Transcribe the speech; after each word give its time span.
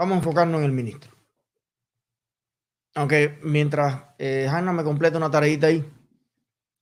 vamos 0.00 0.14
a 0.14 0.18
enfocarnos 0.20 0.60
en 0.60 0.64
el 0.64 0.72
ministro. 0.72 1.12
Aunque 2.94 3.38
mientras 3.42 4.02
eh, 4.16 4.48
Hanna 4.50 4.72
me 4.72 4.82
completa 4.82 5.18
una 5.18 5.30
tareita 5.30 5.66
ahí, 5.66 5.84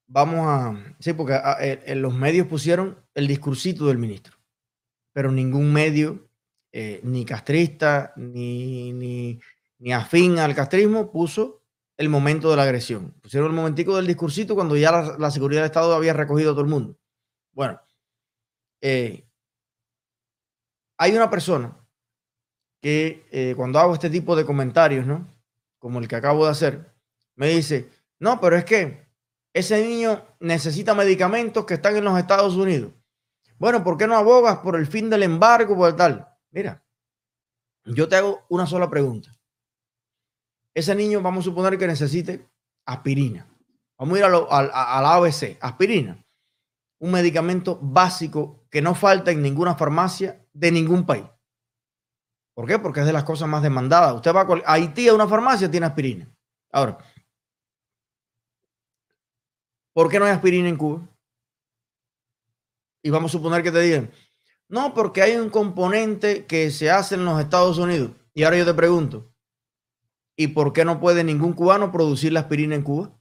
vamos 0.06 0.46
a. 0.46 0.94
Sí, 1.00 1.14
porque 1.14 1.32
ah, 1.32 1.56
eh, 1.60 1.82
en 1.86 2.00
los 2.00 2.14
medios 2.14 2.46
pusieron 2.46 3.04
el 3.14 3.26
discursito 3.26 3.88
del 3.88 3.98
ministro, 3.98 4.36
pero 5.12 5.32
ningún 5.32 5.72
medio, 5.72 6.30
eh, 6.70 7.00
ni 7.02 7.24
castrista, 7.24 8.12
ni, 8.14 8.92
ni, 8.92 9.40
ni 9.80 9.92
afín 9.92 10.38
al 10.38 10.54
castrismo, 10.54 11.10
puso 11.10 11.64
el 11.96 12.08
momento 12.08 12.50
de 12.50 12.56
la 12.56 12.62
agresión. 12.62 13.14
Pusieron 13.20 13.50
el 13.50 13.56
momentico 13.56 13.96
del 13.96 14.06
discursito 14.06 14.54
cuando 14.54 14.76
ya 14.76 15.16
la, 15.18 15.30
seguridad 15.32 15.62
del 15.62 15.70
Estado 15.70 15.92
había 15.92 16.12
recogido 16.12 16.52
a 16.52 16.54
todo 16.54 16.62
el 16.62 16.70
mundo. 16.70 16.96
Bueno, 17.52 17.80
hay 18.80 19.24
una 21.16 21.28
persona 21.28 21.76
que 22.80 23.54
cuando 23.56 23.78
hago 23.78 23.94
este 23.94 24.10
tipo 24.10 24.36
de 24.36 24.44
comentarios, 24.44 25.06
¿no? 25.06 25.26
como 25.78 26.00
el 26.00 26.08
que 26.08 26.16
acabo 26.16 26.44
de 26.44 26.50
hacer, 26.50 26.92
me 27.36 27.48
dice, 27.48 27.88
no, 28.18 28.40
pero 28.40 28.56
es 28.56 28.64
que 28.64 29.06
ese 29.52 29.84
niño 29.86 30.24
necesita 30.40 30.94
medicamentos 30.94 31.64
que 31.64 31.74
están 31.74 31.96
en 31.96 32.04
los 32.04 32.18
Estados 32.18 32.54
Unidos. 32.54 32.92
Bueno, 33.58 33.82
¿por 33.82 33.96
qué 33.96 34.06
no 34.06 34.16
abogas 34.16 34.58
por 34.58 34.76
el 34.76 34.86
fin 34.86 35.10
del 35.10 35.22
embargo, 35.22 35.76
por 35.76 35.94
tal? 35.96 36.28
Mira, 36.50 36.82
yo 37.84 38.08
te 38.08 38.16
hago 38.16 38.44
una 38.48 38.66
sola 38.66 38.88
pregunta. 38.88 39.34
Ese 40.74 40.94
niño, 40.94 41.20
vamos 41.22 41.44
a 41.44 41.50
suponer 41.50 41.78
que 41.78 41.86
necesite 41.86 42.48
aspirina. 42.86 43.46
Vamos 43.98 44.16
a 44.16 44.18
ir 44.18 44.24
a, 44.24 44.28
a 44.28 45.02
la 45.02 45.14
ABC, 45.14 45.58
aspirina. 45.60 46.24
Un 47.00 47.10
medicamento 47.10 47.78
básico 47.80 48.66
que 48.70 48.82
no 48.82 48.94
falta 48.94 49.30
en 49.30 49.42
ninguna 49.42 49.74
farmacia 49.74 50.44
de 50.52 50.70
ningún 50.70 51.04
país. 51.04 51.24
¿Por 52.58 52.66
qué? 52.66 52.76
Porque 52.76 52.98
es 52.98 53.06
de 53.06 53.12
las 53.12 53.22
cosas 53.22 53.48
más 53.48 53.62
demandadas. 53.62 54.16
Usted 54.16 54.34
va 54.34 54.40
a 54.40 54.72
Haití 54.72 55.06
a 55.06 55.14
una 55.14 55.28
farmacia, 55.28 55.70
tiene 55.70 55.86
aspirina. 55.86 56.28
Ahora, 56.72 56.98
¿por 59.92 60.10
qué 60.10 60.18
no 60.18 60.24
hay 60.24 60.32
aspirina 60.32 60.68
en 60.68 60.76
Cuba? 60.76 61.08
Y 63.00 63.10
vamos 63.10 63.30
a 63.30 63.38
suponer 63.38 63.62
que 63.62 63.70
te 63.70 63.78
digan, 63.78 64.10
no, 64.66 64.92
porque 64.92 65.22
hay 65.22 65.36
un 65.36 65.50
componente 65.50 66.46
que 66.46 66.72
se 66.72 66.90
hace 66.90 67.14
en 67.14 67.24
los 67.24 67.40
Estados 67.40 67.78
Unidos. 67.78 68.10
Y 68.34 68.42
ahora 68.42 68.58
yo 68.58 68.64
te 68.64 68.74
pregunto, 68.74 69.32
¿y 70.36 70.48
por 70.48 70.72
qué 70.72 70.84
no 70.84 70.98
puede 70.98 71.22
ningún 71.22 71.52
cubano 71.52 71.92
producir 71.92 72.32
la 72.32 72.40
aspirina 72.40 72.74
en 72.74 72.82
Cuba? 72.82 73.16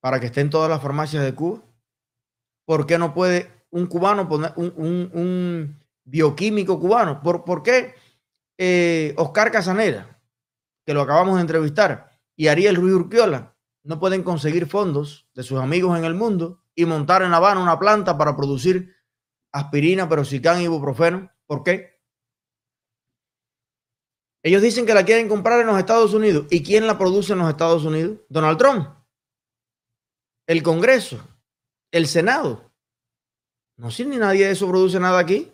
Para 0.00 0.18
que 0.18 0.28
esté 0.28 0.40
en 0.40 0.48
todas 0.48 0.70
las 0.70 0.80
farmacias 0.80 1.22
de 1.22 1.34
Cuba. 1.34 1.62
¿Por 2.64 2.86
qué 2.86 2.96
no 2.96 3.12
puede 3.12 3.55
un 3.70 3.86
cubano, 3.86 4.28
un, 4.56 5.78
bioquímico 6.04 6.78
cubano. 6.78 7.20
¿Por, 7.20 7.44
por 7.44 7.62
qué 7.62 7.94
eh, 8.58 9.14
Oscar 9.16 9.50
Casanera, 9.50 10.20
que 10.84 10.94
lo 10.94 11.02
acabamos 11.02 11.36
de 11.36 11.42
entrevistar, 11.42 12.10
y 12.36 12.48
Ariel 12.48 12.76
Ruiz 12.76 12.94
Urquiola 12.94 13.56
no 13.82 13.98
pueden 13.98 14.22
conseguir 14.22 14.66
fondos 14.66 15.28
de 15.34 15.42
sus 15.42 15.58
amigos 15.58 15.98
en 15.98 16.04
el 16.04 16.14
mundo 16.14 16.62
y 16.74 16.84
montar 16.84 17.22
en 17.22 17.30
La 17.30 17.38
Habana 17.38 17.62
una 17.62 17.78
planta 17.78 18.16
para 18.16 18.36
producir 18.36 18.94
aspirina, 19.52 20.08
perocicán 20.08 20.60
ibuprofeno? 20.60 21.30
¿Por 21.46 21.62
qué? 21.62 21.96
Ellos 24.42 24.62
dicen 24.62 24.86
que 24.86 24.94
la 24.94 25.04
quieren 25.04 25.28
comprar 25.28 25.60
en 25.60 25.66
los 25.66 25.78
Estados 25.78 26.14
Unidos. 26.14 26.46
¿Y 26.50 26.62
quién 26.62 26.86
la 26.86 26.98
produce 26.98 27.32
en 27.32 27.40
los 27.40 27.48
Estados 27.48 27.84
Unidos? 27.84 28.18
Donald 28.28 28.58
Trump. 28.58 28.88
El 30.46 30.62
Congreso. 30.62 31.26
El 31.90 32.06
Senado. 32.06 32.72
No 33.76 33.90
sé 33.90 34.06
ni 34.06 34.16
nadie 34.16 34.46
de 34.46 34.52
eso 34.52 34.68
produce 34.68 34.98
nada 34.98 35.18
aquí. 35.18 35.52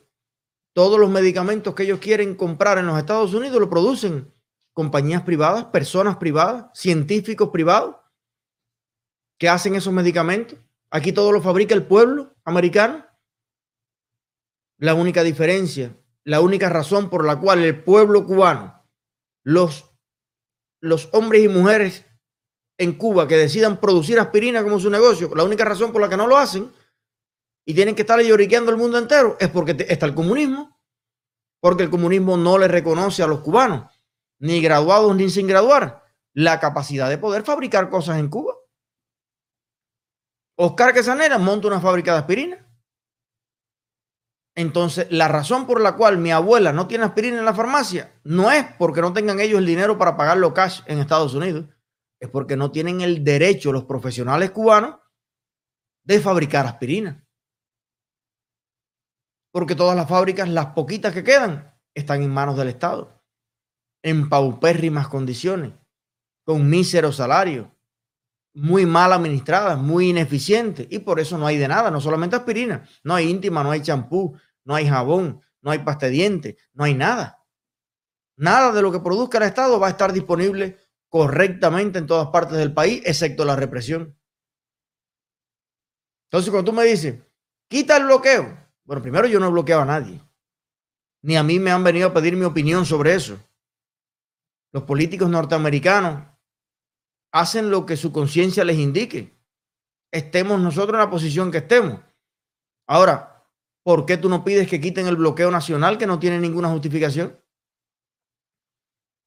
Todos 0.74 0.98
los 0.98 1.10
medicamentos 1.10 1.74
que 1.74 1.82
ellos 1.82 1.98
quieren 1.98 2.34
comprar 2.34 2.78
en 2.78 2.86
los 2.86 2.98
Estados 2.98 3.34
Unidos 3.34 3.60
lo 3.60 3.68
producen 3.68 4.32
compañías 4.72 5.22
privadas, 5.22 5.66
personas 5.66 6.16
privadas, 6.16 6.66
científicos 6.72 7.50
privados 7.50 7.96
que 9.38 9.48
hacen 9.48 9.74
esos 9.74 9.92
medicamentos. 9.92 10.58
Aquí 10.90 11.12
todo 11.12 11.32
lo 11.32 11.42
fabrica 11.42 11.74
el 11.74 11.84
pueblo 11.84 12.34
americano. 12.44 13.04
La 14.78 14.94
única 14.94 15.22
diferencia, 15.22 15.96
la 16.24 16.40
única 16.40 16.68
razón 16.68 17.10
por 17.10 17.26
la 17.26 17.38
cual 17.38 17.62
el 17.64 17.82
pueblo 17.82 18.24
cubano, 18.24 18.86
los, 19.44 19.90
los 20.80 21.08
hombres 21.12 21.44
y 21.44 21.48
mujeres 21.48 22.06
en 22.78 22.92
Cuba 22.92 23.28
que 23.28 23.36
decidan 23.36 23.80
producir 23.80 24.18
aspirina 24.18 24.62
como 24.62 24.80
su 24.80 24.90
negocio, 24.90 25.30
la 25.34 25.44
única 25.44 25.64
razón 25.64 25.92
por 25.92 26.00
la 26.00 26.08
que 26.08 26.16
no 26.16 26.26
lo 26.26 26.36
hacen 26.36 26.72
y 27.64 27.74
tienen 27.74 27.94
que 27.94 28.02
estar 28.02 28.20
lloriqueando 28.20 28.70
el 28.70 28.76
mundo 28.76 28.98
entero, 28.98 29.36
es 29.38 29.48
porque 29.48 29.76
está 29.88 30.06
el 30.06 30.14
comunismo. 30.14 30.78
Porque 31.60 31.84
el 31.84 31.90
comunismo 31.90 32.36
no 32.36 32.58
le 32.58 32.66
reconoce 32.66 33.22
a 33.22 33.28
los 33.28 33.40
cubanos, 33.40 33.88
ni 34.40 34.60
graduados 34.60 35.14
ni 35.14 35.30
sin 35.30 35.46
graduar, 35.46 36.02
la 36.34 36.58
capacidad 36.58 37.08
de 37.08 37.18
poder 37.18 37.44
fabricar 37.44 37.88
cosas 37.88 38.18
en 38.18 38.28
Cuba. 38.28 38.54
Oscar 40.56 40.92
Quesanera 40.92 41.38
monta 41.38 41.68
una 41.68 41.80
fábrica 41.80 42.12
de 42.12 42.18
aspirina. 42.18 42.68
Entonces, 44.54 45.06
la 45.10 45.28
razón 45.28 45.66
por 45.66 45.80
la 45.80 45.96
cual 45.96 46.18
mi 46.18 46.30
abuela 46.30 46.72
no 46.72 46.86
tiene 46.88 47.04
aspirina 47.04 47.38
en 47.38 47.44
la 47.44 47.54
farmacia 47.54 48.20
no 48.24 48.50
es 48.50 48.66
porque 48.78 49.00
no 49.00 49.12
tengan 49.12 49.40
ellos 49.40 49.60
el 49.60 49.66
dinero 49.66 49.96
para 49.96 50.16
pagarlo 50.16 50.52
cash 50.52 50.82
en 50.86 50.98
Estados 50.98 51.32
Unidos, 51.32 51.66
es 52.20 52.28
porque 52.28 52.56
no 52.56 52.70
tienen 52.70 53.00
el 53.00 53.24
derecho 53.24 53.72
los 53.72 53.84
profesionales 53.84 54.50
cubanos 54.50 54.96
de 56.04 56.20
fabricar 56.20 56.66
aspirina 56.66 57.24
porque 59.52 59.76
todas 59.76 59.94
las 59.94 60.08
fábricas, 60.08 60.48
las 60.48 60.66
poquitas 60.66 61.12
que 61.14 61.22
quedan, 61.22 61.72
están 61.94 62.22
en 62.22 62.30
manos 62.30 62.56
del 62.56 62.68
Estado, 62.68 63.22
en 64.02 64.28
paupérrimas 64.28 65.06
condiciones, 65.08 65.72
con 66.42 66.68
míseros 66.68 67.16
salarios, 67.16 67.68
muy 68.54 68.84
mal 68.86 69.12
administradas, 69.12 69.78
muy 69.78 70.08
ineficientes, 70.08 70.86
y 70.90 70.98
por 70.98 71.20
eso 71.20 71.38
no 71.38 71.46
hay 71.46 71.58
de 71.58 71.68
nada, 71.68 71.90
no 71.90 72.00
solamente 72.00 72.34
aspirina, 72.34 72.88
no 73.04 73.14
hay 73.14 73.30
íntima, 73.30 73.62
no 73.62 73.70
hay 73.70 73.82
champú, 73.82 74.36
no 74.64 74.74
hay 74.74 74.88
jabón, 74.88 75.40
no 75.60 75.70
hay 75.70 75.78
pasta 75.80 76.06
de 76.06 76.12
dientes, 76.12 76.56
no 76.72 76.84
hay 76.84 76.94
nada. 76.94 77.44
Nada 78.36 78.72
de 78.72 78.82
lo 78.82 78.90
que 78.90 79.00
produzca 79.00 79.38
el 79.38 79.44
Estado 79.44 79.78
va 79.78 79.86
a 79.86 79.90
estar 79.90 80.12
disponible 80.12 80.78
correctamente 81.08 81.98
en 81.98 82.06
todas 82.06 82.28
partes 82.28 82.56
del 82.56 82.72
país, 82.72 83.02
excepto 83.04 83.44
la 83.44 83.54
represión. 83.54 84.18
Entonces, 86.30 86.50
cuando 86.50 86.70
tú 86.70 86.76
me 86.76 86.84
dices, 86.84 87.20
quita 87.68 87.98
el 87.98 88.04
bloqueo, 88.04 88.61
bueno, 88.84 89.02
primero 89.02 89.26
yo 89.26 89.38
no 89.38 89.46
he 89.46 89.50
bloqueado 89.50 89.82
a 89.82 89.86
nadie. 89.86 90.20
Ni 91.22 91.36
a 91.36 91.42
mí 91.42 91.58
me 91.58 91.70
han 91.70 91.84
venido 91.84 92.08
a 92.08 92.12
pedir 92.12 92.36
mi 92.36 92.44
opinión 92.44 92.84
sobre 92.84 93.14
eso. 93.14 93.38
Los 94.72 94.82
políticos 94.84 95.28
norteamericanos 95.28 96.26
hacen 97.32 97.70
lo 97.70 97.86
que 97.86 97.96
su 97.96 98.12
conciencia 98.12 98.64
les 98.64 98.78
indique. 98.78 99.38
Estemos 100.10 100.60
nosotros 100.60 100.94
en 100.94 101.00
la 101.00 101.10
posición 101.10 101.50
que 101.50 101.58
estemos. 101.58 102.00
Ahora, 102.88 103.46
¿por 103.82 104.04
qué 104.04 104.16
tú 104.16 104.28
no 104.28 104.44
pides 104.44 104.68
que 104.68 104.80
quiten 104.80 105.06
el 105.06 105.16
bloqueo 105.16 105.50
nacional 105.50 105.96
que 105.96 106.06
no 106.06 106.18
tiene 106.18 106.38
ninguna 106.38 106.68
justificación? 106.68 107.40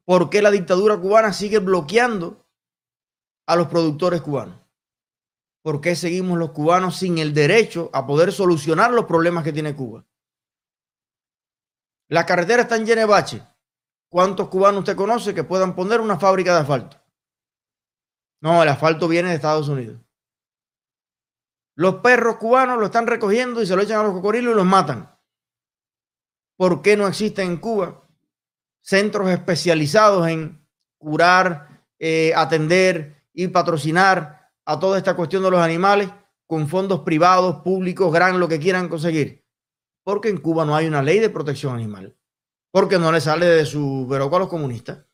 ¿Por 0.06 0.30
qué 0.30 0.42
la 0.42 0.52
dictadura 0.52 0.98
cubana 0.98 1.34
sigue 1.34 1.60
bloqueando 1.60 2.46
a 3.48 3.56
los 3.56 3.68
productores 3.68 4.22
cubanos? 4.22 4.65
¿Por 5.66 5.82
qué 5.82 5.96
seguimos 5.96 6.38
los 6.38 6.52
cubanos 6.52 6.96
sin 6.96 7.18
el 7.18 7.34
derecho 7.34 7.90
a 7.92 8.06
poder 8.06 8.32
solucionar 8.32 8.92
los 8.92 9.06
problemas 9.06 9.44
que 9.44 9.52
tiene 9.52 9.76
Cuba? 9.76 10.06
La 12.08 12.24
carretera 12.24 12.62
está 12.62 12.78
llena 12.78 13.02
de. 13.02 13.42
¿Cuántos 14.08 14.48
cubanos 14.50 14.82
usted 14.82 14.96
conoce 14.96 15.34
que 15.34 15.44
puedan 15.44 15.76
poner 15.76 16.02
una 16.02 16.20
fábrica 16.20 16.54
de 16.54 16.62
asfalto? 16.62 17.02
No, 18.42 18.62
el 18.62 18.70
asfalto 18.70 19.08
viene 19.08 19.30
de 19.30 19.36
Estados 19.36 19.68
Unidos. 19.68 20.00
Los 21.74 21.96
perros 21.96 22.36
cubanos 22.36 22.78
lo 22.78 22.86
están 22.86 23.08
recogiendo 23.08 23.60
y 23.60 23.66
se 23.66 23.76
lo 23.76 23.82
echan 23.82 24.02
a 24.02 24.04
los 24.04 24.14
cocodrilos 24.14 24.54
y 24.54 24.58
los 24.58 24.68
matan. 24.68 25.18
¿Por 26.58 26.84
qué 26.84 26.96
no 26.96 27.08
existen 27.08 27.48
en 27.48 27.58
Cuba 27.58 28.08
centros 28.82 29.32
especializados 29.32 30.28
en 30.28 30.64
curar, 31.00 31.88
eh, 31.98 32.34
atender 32.36 33.24
y 33.34 33.48
patrocinar 33.48 34.45
a 34.66 34.80
toda 34.80 34.98
esta 34.98 35.16
cuestión 35.16 35.44
de 35.44 35.52
los 35.52 35.60
animales 35.60 36.10
con 36.48 36.68
fondos 36.68 37.02
privados, 37.02 37.58
públicos, 37.58 38.12
gran, 38.12 38.40
lo 38.40 38.48
que 38.48 38.60
quieran 38.60 38.90
conseguir. 38.90 39.46
Porque 40.04 40.30
en 40.30 40.38
Cuba 40.38 40.66
no 40.66 40.76
hay 40.76 40.88
una 40.88 41.02
ley 41.02 41.20
de 41.20 41.30
protección 41.30 41.76
animal. 41.76 42.16
Porque 42.72 43.00
no 43.00 43.12
le 43.12 43.22
sale 43.22 43.46
de 43.46 43.66
su 43.66 44.06
veroco 44.08 44.36
a 44.36 44.40
los 44.40 44.50
comunistas. 44.50 45.06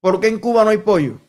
Porque 0.00 0.28
en 0.28 0.38
Cuba 0.38 0.64
no 0.64 0.70
hay 0.70 0.78
pollo. 0.78 1.20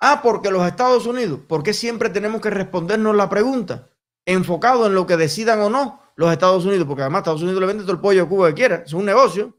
Ah, 0.00 0.20
porque 0.22 0.50
los 0.50 0.66
Estados 0.66 1.06
Unidos. 1.06 1.40
¿Por 1.48 1.62
qué 1.62 1.72
siempre 1.72 2.10
tenemos 2.10 2.40
que 2.40 2.50
respondernos 2.50 3.16
la 3.16 3.28
pregunta? 3.28 3.90
Enfocado 4.26 4.86
en 4.86 4.94
lo 4.94 5.06
que 5.06 5.16
decidan 5.16 5.60
o 5.60 5.70
no 5.70 6.00
los 6.16 6.30
Estados 6.30 6.64
Unidos. 6.64 6.86
Porque 6.86 7.02
además 7.02 7.20
Estados 7.20 7.42
Unidos 7.42 7.60
le 7.60 7.66
vende 7.66 7.82
todo 7.82 7.92
el 7.92 8.00
pollo 8.00 8.22
a 8.22 8.28
Cuba 8.28 8.48
que 8.48 8.54
quiera. 8.54 8.76
Es 8.86 8.92
un 8.92 9.04
negocio. 9.04 9.58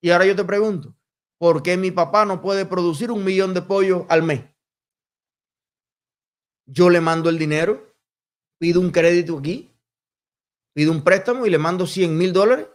Y 0.00 0.10
ahora 0.10 0.24
yo 0.24 0.34
te 0.34 0.44
pregunto, 0.44 0.94
¿por 1.38 1.62
qué 1.62 1.76
mi 1.76 1.90
papá 1.90 2.24
no 2.24 2.40
puede 2.40 2.64
producir 2.64 3.10
un 3.10 3.24
millón 3.24 3.52
de 3.52 3.62
pollos 3.62 4.04
al 4.08 4.22
mes? 4.22 4.51
Yo 6.72 6.90
le 6.90 7.00
mando 7.00 7.28
el 7.28 7.38
dinero, 7.38 7.94
pido 8.58 8.80
un 8.80 8.90
crédito 8.90 9.38
aquí 9.38 9.72
pido 10.72 10.92
un 10.92 11.02
préstamo 11.02 11.46
y 11.46 11.50
le 11.50 11.58
mando 11.58 11.86
100 11.86 12.16
mil 12.16 12.32
dólares. 12.32 12.66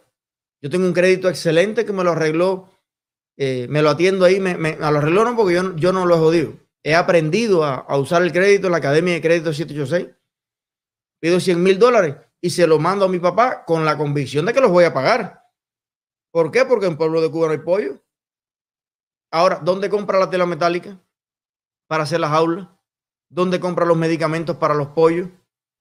Yo 0.61 0.69
tengo 0.69 0.85
un 0.85 0.93
crédito 0.93 1.29
excelente 1.29 1.85
que 1.85 1.93
me 1.93 2.03
lo 2.03 2.11
arregló, 2.11 2.69
eh, 3.37 3.67
me 3.69 3.81
lo 3.81 3.89
atiendo 3.89 4.25
ahí, 4.25 4.39
me, 4.39 4.75
lo 4.75 4.85
arregló 4.85 5.23
no 5.23 5.35
porque 5.35 5.55
yo, 5.55 5.75
yo 5.75 5.93
no 5.93 6.05
lo 6.05 6.15
he 6.15 6.19
jodido. 6.19 6.53
He 6.83 6.95
aprendido 6.95 7.63
a, 7.63 7.75
a, 7.75 7.97
usar 7.97 8.23
el 8.23 8.31
crédito 8.31 8.67
en 8.67 8.71
la 8.71 8.77
Academia 8.77 9.13
de 9.13 9.21
Crédito 9.21 9.53
786. 9.53 10.15
Pido 11.19 11.39
100 11.39 11.61
mil 11.61 11.77
dólares 11.77 12.15
y 12.41 12.49
se 12.49 12.65
lo 12.67 12.79
mando 12.79 13.05
a 13.05 13.09
mi 13.09 13.19
papá 13.19 13.65
con 13.65 13.83
la 13.83 13.97
convicción 13.97 14.45
de 14.45 14.53
que 14.53 14.61
los 14.61 14.71
voy 14.71 14.85
a 14.85 14.93
pagar. 14.93 15.43
¿Por 16.31 16.51
qué? 16.51 16.65
Porque 16.65 16.85
en 16.85 16.97
Pueblo 16.97 17.21
de 17.21 17.31
Cuba 17.31 17.47
no 17.47 17.53
hay 17.53 17.59
pollo. 17.59 18.01
Ahora, 19.31 19.59
¿dónde 19.61 19.89
compra 19.89 20.19
la 20.19 20.29
tela 20.29 20.45
metálica 20.45 20.99
para 21.87 22.03
hacer 22.03 22.19
las 22.19 22.31
aulas? 22.31 22.67
¿Dónde 23.29 23.59
compra 23.59 23.85
los 23.85 23.97
medicamentos 23.97 24.57
para 24.57 24.73
los 24.73 24.89
pollos? 24.89 25.29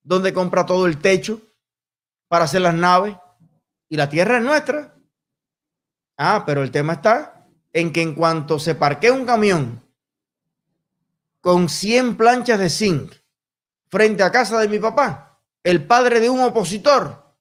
¿Dónde 0.02 0.32
compra 0.32 0.66
todo 0.66 0.86
el 0.86 0.98
techo 0.98 1.40
para 2.28 2.44
hacer 2.44 2.60
las 2.60 2.74
naves? 2.74 3.16
Y 3.88 3.96
la 3.96 4.08
tierra 4.08 4.38
es 4.38 4.44
nuestra. 4.44 4.94
Ah, 6.16 6.44
pero 6.46 6.62
el 6.62 6.70
tema 6.70 6.94
está 6.94 7.46
en 7.72 7.92
que 7.92 8.02
en 8.02 8.14
cuanto 8.14 8.58
se 8.58 8.74
parquea 8.74 9.12
un 9.12 9.26
camión 9.26 9.82
con 11.40 11.68
100 11.68 12.16
planchas 12.16 12.58
de 12.58 12.70
zinc 12.70 13.12
frente 13.88 14.22
a 14.22 14.32
casa 14.32 14.58
de 14.58 14.68
mi 14.68 14.78
papá, 14.78 15.40
el 15.62 15.86
padre 15.86 16.18
de 16.18 16.28
un 16.28 16.40
opositor, 16.40 17.36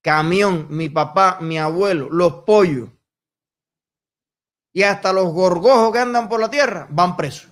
camión, 0.00 0.66
mi 0.70 0.88
papá, 0.88 1.38
mi 1.40 1.58
abuelo, 1.58 2.08
los 2.10 2.44
pollos 2.44 2.88
y 4.72 4.82
hasta 4.82 5.12
los 5.12 5.32
gorgojos 5.32 5.92
que 5.92 5.98
andan 5.98 6.28
por 6.28 6.40
la 6.40 6.48
tierra 6.48 6.86
van 6.90 7.16
presos. 7.16 7.50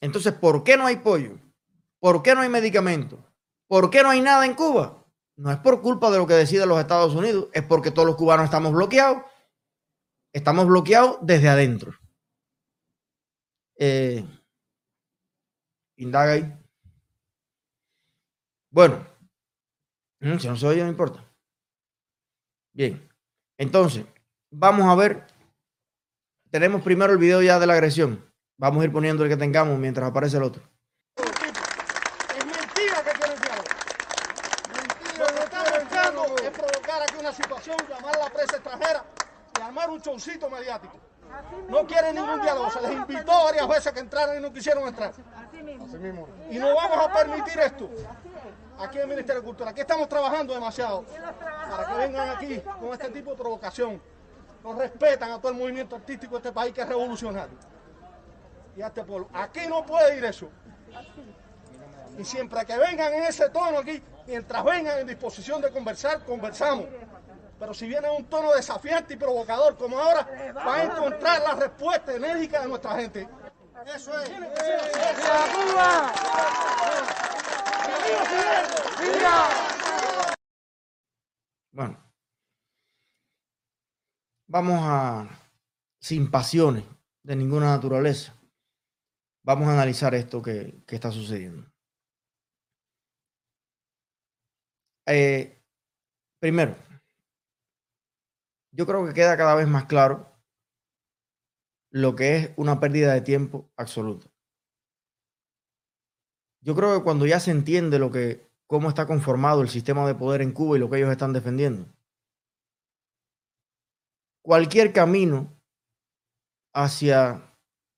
Entonces, 0.00 0.32
¿por 0.34 0.62
qué 0.64 0.76
no 0.76 0.86
hay 0.86 0.96
pollo? 0.96 1.38
¿Por 1.98 2.22
qué 2.22 2.34
no 2.34 2.42
hay 2.42 2.48
medicamentos? 2.48 3.18
¿Por 3.66 3.90
qué 3.90 4.02
no 4.02 4.10
hay 4.10 4.20
nada 4.20 4.46
en 4.46 4.54
Cuba? 4.54 5.04
No 5.36 5.50
es 5.50 5.58
por 5.58 5.82
culpa 5.82 6.10
de 6.10 6.18
lo 6.18 6.26
que 6.26 6.34
deciden 6.34 6.68
los 6.68 6.78
Estados 6.78 7.14
Unidos, 7.14 7.48
es 7.52 7.62
porque 7.62 7.90
todos 7.90 8.06
los 8.06 8.16
cubanos 8.16 8.44
estamos 8.44 8.72
bloqueados. 8.72 9.22
Estamos 10.32 10.66
bloqueados 10.66 11.18
desde 11.22 11.48
adentro. 11.48 11.92
Eh, 13.78 14.24
indaga 15.96 16.32
ahí. 16.32 16.52
Bueno, 18.70 19.06
mm, 20.20 20.38
si 20.38 20.48
no 20.48 20.56
se 20.56 20.66
oye, 20.66 20.82
no 20.82 20.88
importa. 20.88 21.24
Bien, 22.72 23.08
entonces, 23.58 24.04
vamos 24.50 24.86
a 24.86 24.94
ver. 24.94 25.26
Tenemos 26.50 26.82
primero 26.82 27.12
el 27.12 27.18
video 27.18 27.42
ya 27.42 27.58
de 27.58 27.66
la 27.66 27.74
agresión. 27.74 28.24
Vamos 28.58 28.80
a 28.80 28.84
ir 28.86 28.92
poniendo 28.92 29.22
el 29.22 29.28
que 29.28 29.36
tengamos 29.36 29.78
mientras 29.78 30.08
aparece 30.08 30.38
el 30.38 30.44
otro. 30.44 30.62
Es 31.16 32.46
mentira 32.46 33.02
que 33.04 33.10
quieren 33.10 33.38
diálogo. 33.38 33.68
Mentira, 34.72 35.26
lo 35.26 35.34
que 35.34 35.44
están 35.44 35.64
buscando 35.82 36.36
es 36.38 36.50
provocar 36.50 37.02
aquí 37.02 37.14
una 37.20 37.32
situación, 37.32 37.76
llamar 37.86 38.16
a 38.16 38.18
la 38.18 38.30
prensa 38.30 38.56
extranjera 38.56 39.04
y 39.58 39.60
armar 39.62 39.90
un 39.90 40.00
showcito 40.00 40.48
mediático. 40.48 40.98
No 41.68 41.86
quieren 41.86 42.14
ningún 42.14 42.40
diálogo. 42.40 42.70
Se 42.70 42.80
les 42.80 42.92
invitó 42.92 43.44
varias 43.44 43.68
veces 43.68 43.92
que 43.92 44.00
entraran 44.00 44.38
y 44.38 44.40
no 44.40 44.50
quisieron 44.50 44.88
entrar. 44.88 45.10
Así 45.10 45.62
mismo. 45.98 46.26
Y 46.50 46.58
no 46.58 46.74
vamos 46.74 46.98
a 46.98 47.12
permitir 47.12 47.58
esto. 47.58 47.90
Aquí 48.78 48.96
en 48.96 49.02
el 49.02 49.08
Ministerio 49.08 49.42
de 49.42 49.46
Cultura. 49.46 49.70
Aquí 49.70 49.82
estamos 49.82 50.08
trabajando 50.08 50.54
demasiado 50.54 51.04
para 51.68 51.88
que 51.88 51.94
vengan 51.94 52.30
aquí 52.30 52.62
con 52.80 52.90
este 52.94 53.10
tipo 53.10 53.32
de 53.32 53.36
provocación. 53.36 54.00
No 54.64 54.72
respetan 54.72 55.30
a 55.32 55.38
todo 55.38 55.52
el 55.52 55.58
movimiento 55.58 55.94
artístico 55.94 56.36
de 56.36 56.38
este 56.38 56.52
país 56.52 56.72
que 56.72 56.80
es 56.80 56.88
revolucionario 56.88 57.75
y 58.76 58.82
a 58.82 58.88
este 58.88 59.02
pueblo. 59.04 59.28
Aquí 59.32 59.60
no 59.68 59.84
puede 59.84 60.18
ir 60.18 60.24
eso. 60.24 60.48
Y 62.18 62.24
siempre 62.24 62.64
que 62.64 62.76
vengan 62.76 63.12
en 63.14 63.24
ese 63.24 63.48
tono 63.50 63.78
aquí, 63.78 64.02
mientras 64.26 64.64
vengan 64.64 64.98
en 64.98 65.06
disposición 65.06 65.60
de 65.60 65.70
conversar, 65.70 66.24
conversamos. 66.24 66.86
Pero 67.58 67.72
si 67.72 67.88
viene 67.88 68.10
un 68.10 68.24
tono 68.26 68.52
desafiante 68.54 69.14
y 69.14 69.16
provocador 69.16 69.76
como 69.76 69.98
ahora, 69.98 70.28
va 70.56 70.76
a 70.76 70.84
encontrar 70.84 71.42
la 71.42 71.54
respuesta 71.54 72.14
enérgica 72.14 72.60
de 72.60 72.68
nuestra 72.68 72.96
gente. 72.96 73.28
Eso 73.94 74.20
es. 74.20 74.30
Cuba! 74.30 76.12
Bueno, 81.70 81.98
vamos 84.46 84.80
a, 84.82 85.28
sin 85.98 86.30
pasiones 86.30 86.84
de 87.22 87.36
ninguna 87.36 87.66
naturaleza, 87.66 88.34
vamos 89.46 89.68
a 89.68 89.74
analizar 89.74 90.12
esto 90.14 90.42
que, 90.42 90.82
está 90.88 91.12
sucediendo. 91.12 91.64
Eh, 95.06 95.62
primero, 96.40 96.76
yo 98.72 98.86
creo 98.86 99.06
que 99.06 99.14
queda 99.14 99.36
cada 99.36 99.54
vez 99.54 99.68
más 99.68 99.86
claro 99.86 100.32
lo 101.92 102.16
que 102.16 102.36
es 102.36 102.50
una 102.56 102.80
pérdida 102.80 103.14
de 103.14 103.20
tiempo 103.20 103.70
absoluta. 103.76 104.26
Yo 106.60 106.74
creo 106.74 106.98
que 106.98 107.04
cuando 107.04 107.24
ya 107.24 107.38
se 107.38 107.52
entiende 107.52 108.00
lo 108.00 108.10
que, 108.10 108.50
cómo 108.66 108.88
está 108.88 109.06
conformado 109.06 109.62
el 109.62 109.68
sistema 109.68 110.04
de 110.08 110.16
poder 110.16 110.42
en 110.42 110.52
Cuba 110.52 110.76
y 110.76 110.80
lo 110.80 110.90
que 110.90 110.96
ellos 110.96 111.12
están 111.12 111.32
defendiendo, 111.32 111.86
cualquier 114.42 114.92
camino 114.92 115.56
hacia 116.74 117.45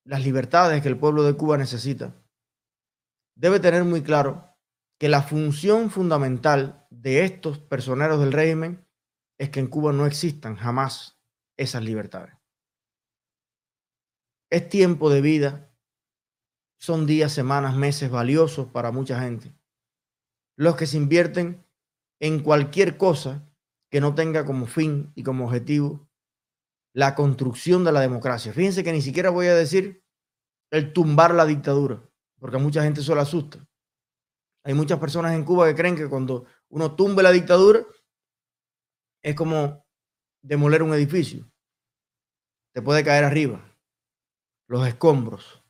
las 0.09 0.23
libertades 0.23 0.81
que 0.81 0.87
el 0.87 0.97
pueblo 0.97 1.21
de 1.21 1.35
Cuba 1.35 1.55
necesita, 1.55 2.15
debe 3.35 3.59
tener 3.59 3.83
muy 3.83 4.01
claro 4.01 4.57
que 4.99 5.07
la 5.07 5.21
función 5.21 5.91
fundamental 5.91 6.87
de 6.89 7.25
estos 7.25 7.59
personeros 7.59 8.19
del 8.19 8.31
régimen 8.31 8.87
es 9.37 9.51
que 9.51 9.59
en 9.59 9.67
Cuba 9.67 9.93
no 9.93 10.07
existan 10.07 10.55
jamás 10.55 11.21
esas 11.57 11.83
libertades. 11.83 12.33
Es 14.49 14.67
tiempo 14.67 15.11
de 15.11 15.21
vida, 15.21 15.71
son 16.79 17.05
días, 17.05 17.31
semanas, 17.31 17.75
meses 17.75 18.09
valiosos 18.09 18.65
para 18.69 18.91
mucha 18.91 19.21
gente. 19.21 19.53
Los 20.57 20.75
que 20.75 20.87
se 20.87 20.97
invierten 20.97 21.63
en 22.19 22.41
cualquier 22.41 22.97
cosa 22.97 23.47
que 23.91 24.01
no 24.01 24.15
tenga 24.15 24.43
como 24.43 24.65
fin 24.65 25.11
y 25.13 25.21
como 25.21 25.45
objetivo 25.45 26.08
la 26.93 27.15
construcción 27.15 27.83
de 27.83 27.91
la 27.91 28.01
democracia. 28.01 28.53
Fíjense 28.53 28.83
que 28.83 28.91
ni 28.91 29.01
siquiera 29.01 29.29
voy 29.29 29.47
a 29.47 29.55
decir 29.55 30.03
el 30.71 30.93
tumbar 30.93 31.33
la 31.33 31.45
dictadura, 31.45 32.01
porque 32.39 32.57
a 32.57 32.59
mucha 32.59 32.83
gente 32.83 33.01
eso 33.01 33.15
le 33.15 33.21
asusta. 33.21 33.65
Hay 34.63 34.73
muchas 34.73 34.99
personas 34.99 35.33
en 35.33 35.43
Cuba 35.43 35.67
que 35.67 35.75
creen 35.75 35.95
que 35.95 36.09
cuando 36.09 36.45
uno 36.69 36.95
tumbe 36.95 37.23
la 37.23 37.31
dictadura 37.31 37.85
es 39.21 39.35
como 39.35 39.85
demoler 40.41 40.83
un 40.83 40.93
edificio. 40.93 41.49
Te 42.73 42.81
puede 42.81 43.03
caer 43.03 43.23
arriba, 43.23 43.63
los 44.67 44.87
escombros. 44.87 45.63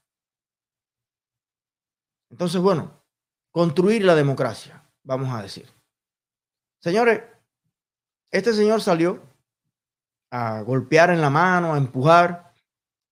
Entonces, 2.29 2.61
bueno, 2.61 3.03
construir 3.51 4.03
la 4.03 4.15
democracia, 4.15 4.83
vamos 5.03 5.33
a 5.33 5.41
decir. 5.41 5.69
Señores, 6.81 7.23
este 8.31 8.53
señor 8.53 8.81
salió 8.81 9.28
a 10.31 10.61
golpear 10.61 11.09
en 11.09 11.21
la 11.21 11.29
mano, 11.29 11.73
a 11.73 11.77
empujar 11.77 12.53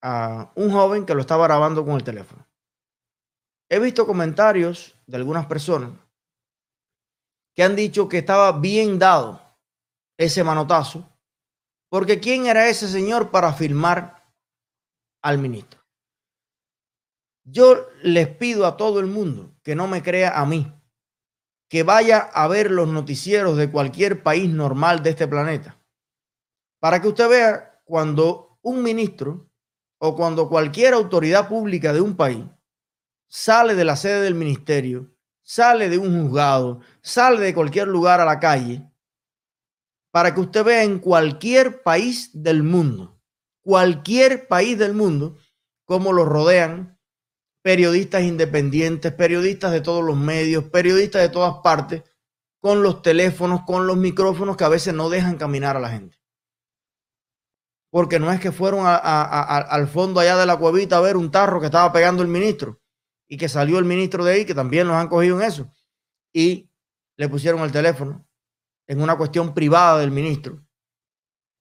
a 0.02 0.52
un 0.56 0.72
joven 0.72 1.06
que 1.06 1.16
lo 1.16 1.22
estaba 1.22 1.46
grabando 1.46 1.84
con 1.84 1.96
el 1.96 2.04
teléfono. 2.04 2.46
He 3.70 3.80
visto 3.80 4.06
comentarios 4.06 4.96
de 5.08 5.18
algunas 5.18 5.46
personas 5.46 5.92
que 7.56 7.64
han 7.64 7.76
dicho 7.76 8.08
que 8.08 8.20
estaba 8.20 8.52
bien 8.52 9.00
dado 9.00 9.42
ese 10.18 10.44
manotazo, 10.44 11.10
porque 11.90 12.20
¿quién 12.20 12.46
era 12.46 12.70
ese 12.70 12.88
señor 12.88 13.32
para 13.32 13.54
filmar 13.54 14.24
al 15.24 15.40
ministro? 15.40 15.82
Yo 17.44 17.88
les 18.04 18.28
pido 18.28 18.66
a 18.66 18.78
todo 18.78 19.00
el 19.00 19.08
mundo 19.08 19.56
que 19.64 19.76
no 19.76 19.88
me 19.88 20.04
crea 20.04 20.40
a 20.40 20.46
mí, 20.46 20.72
que 21.70 21.84
vaya 21.84 22.20
a 22.20 22.48
ver 22.48 22.72
los 22.72 22.88
noticieros 22.88 23.58
de 23.58 23.72
cualquier 23.72 24.22
país 24.22 24.50
normal 24.50 25.02
de 25.02 25.10
este 25.12 25.28
planeta 25.28 25.77
para 26.80 27.02
que 27.02 27.08
usted 27.08 27.30
vea 27.30 27.82
cuando 27.86 28.60
un 28.62 28.84
ministro 28.84 29.50
o 30.00 30.16
cuando 30.16 30.50
cualquier 30.50 30.94
autoridad 30.94 31.48
pública 31.48 31.94
de 31.94 32.02
un 32.02 32.16
país 32.16 32.44
sale 33.28 33.76
de 33.76 33.86
la 33.86 33.96
sede 33.96 34.22
del 34.22 34.36
ministerio, 34.36 35.12
sale 35.42 35.90
de 35.90 35.98
un 35.98 36.22
juzgado, 36.22 36.82
sale 37.02 37.42
de 37.42 37.54
cualquier 37.54 37.88
lugar 37.88 38.22
a 38.22 38.26
la 38.26 38.40
calle, 38.40 38.84
para 40.12 40.34
que 40.34 40.40
usted 40.40 40.64
vea 40.64 40.84
en 40.84 41.00
cualquier 41.00 41.84
país 41.84 42.30
del 42.34 42.64
mundo, 42.64 43.20
cualquier 43.62 44.48
país 44.48 44.78
del 44.78 44.94
mundo, 44.94 45.38
cómo 45.86 46.14
lo 46.14 46.26
rodean 46.26 46.98
periodistas 47.62 48.24
independientes, 48.24 49.12
periodistas 49.14 49.72
de 49.72 49.82
todos 49.82 50.04
los 50.04 50.16
medios, 50.16 50.66
periodistas 50.66 51.22
de 51.22 51.30
todas 51.30 51.56
partes, 51.62 52.04
con 52.62 52.82
los 52.82 53.02
teléfonos, 53.02 53.62
con 53.66 53.88
los 53.88 53.98
micrófonos 53.98 54.56
que 54.56 54.64
a 54.64 54.70
veces 54.70 54.94
no 54.94 55.10
dejan 55.10 55.38
caminar 55.38 55.76
a 55.76 55.82
la 55.82 55.90
gente 55.90 56.18
porque 57.98 58.20
no 58.20 58.32
es 58.32 58.40
que 58.40 58.52
fueron 58.52 58.84
al 58.86 59.88
fondo 59.88 60.20
allá 60.20 60.38
de 60.38 60.46
la 60.46 60.56
cuevita 60.58 60.98
a 60.98 61.02
ver 61.02 61.18
un 61.18 61.32
tarro 61.32 61.60
que 61.60 61.66
estaba 61.66 61.92
pegando 61.92 62.22
el 62.22 62.28
ministro 62.28 62.80
y 63.28 63.38
que 63.38 63.50
salió 63.50 63.80
el 63.80 63.86
ministro 63.86 64.24
de 64.24 64.34
ahí, 64.34 64.46
que 64.46 64.54
también 64.54 64.88
los 64.88 64.96
han 64.96 65.08
cogido 65.08 65.42
en 65.42 65.48
eso. 65.48 65.74
Y 66.32 66.70
le 67.18 67.28
pusieron 67.28 67.62
el 67.62 67.72
teléfono 67.72 68.24
en 68.86 69.02
una 69.02 69.18
cuestión 69.18 69.52
privada 69.52 69.98
del 69.98 70.12
ministro. 70.12 70.64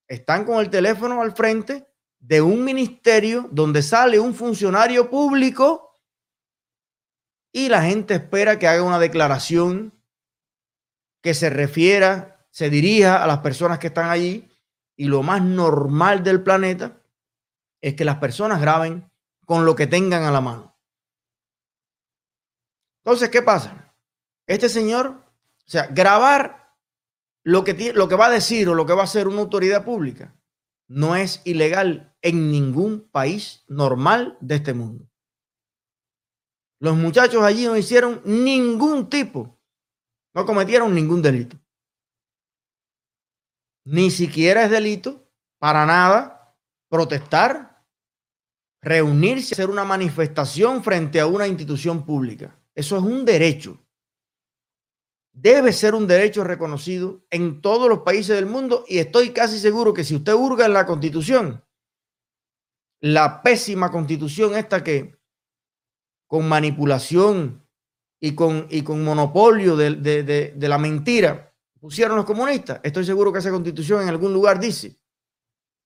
Están 0.06 0.44
con 0.44 0.60
el 0.60 0.68
teléfono 0.68 1.22
al 1.22 1.34
frente 1.34 1.88
de 2.18 2.42
un 2.42 2.62
ministerio 2.62 3.48
donde 3.50 3.80
sale 3.80 4.20
un 4.20 4.34
funcionario 4.34 5.08
público 5.08 5.98
y 7.50 7.70
la 7.70 7.80
gente 7.80 8.12
espera 8.12 8.58
que 8.58 8.68
haga 8.68 8.82
una 8.82 8.98
declaración 8.98 9.98
que 11.22 11.32
se 11.32 11.48
refiera, 11.48 12.46
se 12.50 12.68
dirija 12.68 13.24
a 13.24 13.26
las 13.26 13.38
personas 13.38 13.78
que 13.78 13.86
están 13.86 14.10
allí 14.10 14.50
y 14.96 15.06
lo 15.06 15.22
más 15.22 15.42
normal 15.42 16.22
del 16.22 16.42
planeta 16.42 17.00
es 17.80 17.94
que 17.94 18.04
las 18.04 18.16
personas 18.16 18.60
graben 18.60 19.10
con 19.44 19.64
lo 19.64 19.76
que 19.76 19.86
tengan 19.86 20.24
a 20.24 20.30
la 20.30 20.40
mano. 20.40 20.76
Entonces, 23.04 23.28
¿qué 23.28 23.42
pasa? 23.42 23.94
Este 24.46 24.68
señor, 24.68 25.08
o 25.08 25.70
sea, 25.70 25.86
grabar 25.86 26.74
lo 27.44 27.62
que, 27.62 27.92
lo 27.92 28.08
que 28.08 28.16
va 28.16 28.26
a 28.26 28.30
decir 28.30 28.68
o 28.68 28.74
lo 28.74 28.86
que 28.86 28.94
va 28.94 29.02
a 29.02 29.04
hacer 29.04 29.28
una 29.28 29.42
autoridad 29.42 29.84
pública 29.84 30.34
no 30.88 31.14
es 31.14 31.42
ilegal 31.44 32.16
en 32.22 32.50
ningún 32.50 33.08
país 33.08 33.64
normal 33.68 34.36
de 34.40 34.56
este 34.56 34.74
mundo. 34.74 35.08
Los 36.80 36.96
muchachos 36.96 37.42
allí 37.42 37.66
no 37.66 37.76
hicieron 37.76 38.20
ningún 38.24 39.08
tipo, 39.08 39.58
no 40.34 40.44
cometieron 40.44 40.94
ningún 40.94 41.22
delito. 41.22 41.56
Ni 43.86 44.10
siquiera 44.10 44.64
es 44.64 44.70
delito 44.70 45.30
para 45.58 45.86
nada 45.86 46.52
protestar, 46.88 47.84
reunirse, 48.82 49.54
hacer 49.54 49.70
una 49.70 49.84
manifestación 49.84 50.82
frente 50.82 51.20
a 51.20 51.28
una 51.28 51.46
institución 51.46 52.04
pública. 52.04 52.58
Eso 52.74 52.96
es 52.96 53.04
un 53.04 53.24
derecho. 53.24 53.80
Debe 55.32 55.72
ser 55.72 55.94
un 55.94 56.08
derecho 56.08 56.42
reconocido 56.42 57.24
en 57.30 57.60
todos 57.60 57.88
los 57.88 58.00
países 58.00 58.34
del 58.34 58.46
mundo 58.46 58.84
y 58.88 58.98
estoy 58.98 59.30
casi 59.30 59.60
seguro 59.60 59.94
que 59.94 60.02
si 60.02 60.16
usted 60.16 60.34
hurga 60.34 60.66
en 60.66 60.72
la 60.72 60.84
constitución, 60.84 61.64
la 63.00 63.40
pésima 63.40 63.92
constitución 63.92 64.56
esta 64.56 64.82
que 64.82 65.16
con 66.26 66.48
manipulación 66.48 67.64
y 68.18 68.34
con, 68.34 68.66
y 68.68 68.82
con 68.82 69.04
monopolio 69.04 69.76
de, 69.76 69.94
de 69.94 70.68
la 70.68 70.78
mentira 70.78 71.45
pusieron 71.86 72.16
los 72.16 72.24
comunistas, 72.24 72.80
estoy 72.82 73.04
seguro 73.06 73.32
que 73.32 73.38
esa 73.38 73.52
constitución 73.52 74.02
en 74.02 74.08
algún 74.08 74.32
lugar 74.32 74.58
dice 74.58 74.98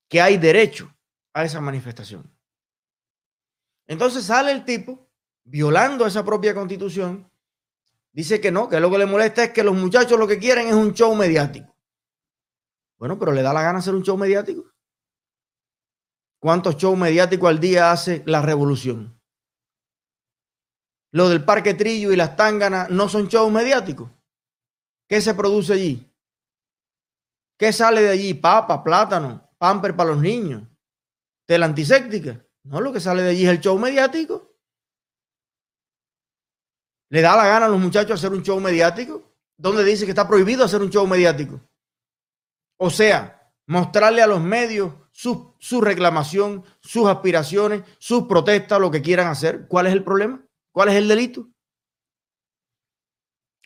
que 0.08 0.18
hay 0.18 0.38
derecho 0.38 0.90
a 1.34 1.44
esa 1.44 1.60
manifestación. 1.60 2.34
Entonces 3.86 4.24
sale 4.24 4.50
el 4.50 4.64
tipo 4.64 5.10
violando 5.44 6.06
esa 6.06 6.24
propia 6.24 6.54
constitución, 6.54 7.30
dice 8.12 8.40
que 8.40 8.50
no, 8.50 8.66
que 8.66 8.80
lo 8.80 8.90
que 8.90 8.96
le 8.96 9.04
molesta 9.04 9.44
es 9.44 9.50
que 9.50 9.62
los 9.62 9.76
muchachos 9.76 10.18
lo 10.18 10.26
que 10.26 10.38
quieren 10.38 10.68
es 10.68 10.74
un 10.74 10.94
show 10.94 11.14
mediático. 11.14 11.76
Bueno, 12.98 13.18
pero 13.18 13.32
le 13.32 13.42
da 13.42 13.52
la 13.52 13.60
gana 13.60 13.80
hacer 13.80 13.94
un 13.94 14.02
show 14.02 14.16
mediático. 14.16 14.72
¿Cuántos 16.38 16.78
shows 16.78 16.96
mediáticos 16.96 17.50
al 17.50 17.60
día 17.60 17.92
hace 17.92 18.22
la 18.24 18.40
revolución? 18.40 19.20
Lo 21.12 21.28
del 21.28 21.44
Parque 21.44 21.74
Trillo 21.74 22.10
y 22.10 22.16
las 22.16 22.36
Tánganas 22.36 22.88
no 22.88 23.06
son 23.10 23.28
shows 23.28 23.52
mediáticos. 23.52 24.10
¿Qué 25.10 25.20
se 25.20 25.34
produce 25.34 25.72
allí? 25.72 26.08
¿Qué 27.58 27.72
sale 27.72 28.00
de 28.00 28.10
allí? 28.10 28.32
Papa, 28.32 28.84
plátano, 28.84 29.50
pamper 29.58 29.96
para 29.96 30.10
los 30.10 30.20
niños, 30.20 30.62
tela 31.48 31.66
antiséptica. 31.66 32.46
No, 32.62 32.80
lo 32.80 32.92
que 32.92 33.00
sale 33.00 33.24
de 33.24 33.30
allí 33.30 33.44
es 33.44 33.50
el 33.50 33.60
show 33.60 33.76
mediático. 33.76 34.54
¿Le 37.08 37.22
da 37.22 37.34
la 37.34 37.44
gana 37.44 37.66
a 37.66 37.68
los 37.68 37.80
muchachos 37.80 38.20
hacer 38.20 38.30
un 38.30 38.44
show 38.44 38.60
mediático? 38.60 39.34
¿Dónde 39.58 39.82
dice 39.82 40.04
que 40.04 40.12
está 40.12 40.28
prohibido 40.28 40.64
hacer 40.64 40.80
un 40.80 40.90
show 40.90 41.04
mediático? 41.08 41.60
O 42.78 42.88
sea, 42.88 43.52
mostrarle 43.66 44.22
a 44.22 44.28
los 44.28 44.40
medios 44.40 44.94
su, 45.10 45.56
su 45.58 45.80
reclamación, 45.80 46.64
sus 46.80 47.08
aspiraciones, 47.08 47.82
sus 47.98 48.28
protestas, 48.28 48.78
lo 48.78 48.92
que 48.92 49.02
quieran 49.02 49.26
hacer. 49.26 49.66
¿Cuál 49.66 49.88
es 49.88 49.92
el 49.92 50.04
problema? 50.04 50.46
¿Cuál 50.70 50.90
es 50.90 50.94
el 50.94 51.08
delito? 51.08 51.49